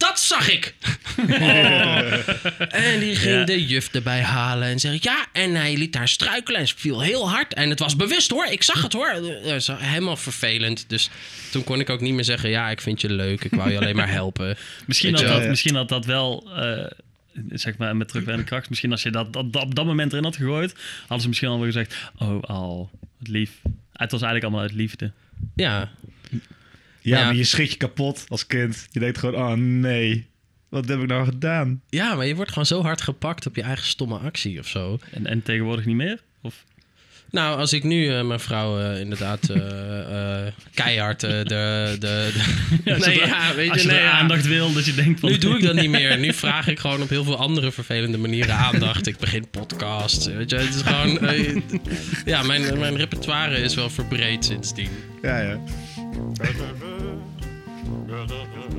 [0.09, 0.75] Dat zag ik!
[2.69, 3.45] En die ging Ja.
[3.45, 7.01] de juf erbij halen en zei ja, en hij liet haar struikelen en ze viel
[7.01, 7.55] heel hard.
[7.55, 9.09] En het was bewust hoor, ik zag het hoor.
[9.77, 10.85] Helemaal vervelend.
[10.89, 11.11] Dus
[11.51, 13.79] toen kon ik ook niet meer zeggen, ja, ik vind je leuk, ik wou je
[13.79, 14.57] alleen maar helpen.
[14.87, 15.49] Misschien had, dat, wel.
[15.49, 16.87] misschien had dat wel, eh,
[17.51, 20.25] zeg maar met terugwerkende kracht, misschien als je dat, dat, dat op dat moment erin
[20.25, 23.51] had gegooid, hadden ze misschien al wel gezegd, oh, al, wat lief.
[23.93, 25.13] Het was eigenlijk allemaal uit liefde.
[25.55, 25.91] Ja,
[27.05, 27.25] Ja, Ja.
[27.25, 28.87] maar je schrik je kapot als kind.
[28.91, 30.27] Je denkt gewoon, oh nee,
[30.69, 31.81] wat heb ik nou gedaan?
[31.89, 34.99] Ja, maar je wordt gewoon zo hard gepakt op je eigen stomme actie of zo.
[35.11, 36.21] En, en tegenwoordig niet meer?
[36.43, 36.65] Of,
[37.31, 41.41] Nou, als ik nu eh, mijn vrouw eh, inderdaad eh, eh, keihard de...
[41.47, 42.33] de, de
[42.85, 44.19] Ja, nee, zodra- ja, weet als je, je nee, er ja.
[44.19, 45.31] aandacht wil, dat je denkt van...
[45.31, 46.19] Nu doe ik dat niet meer.
[46.19, 49.07] Nu vraag ik gewoon op heel veel andere vervelende manieren aandacht.
[49.07, 50.27] Ik begin podcasts.
[50.27, 51.19] Weet je, het is gewoon.
[52.25, 54.89] ja, mijn, mijn repertoire is wel verbreed sindsdien.
[55.23, 55.59] Ja, ja.
[58.27, 58.75] Yeah.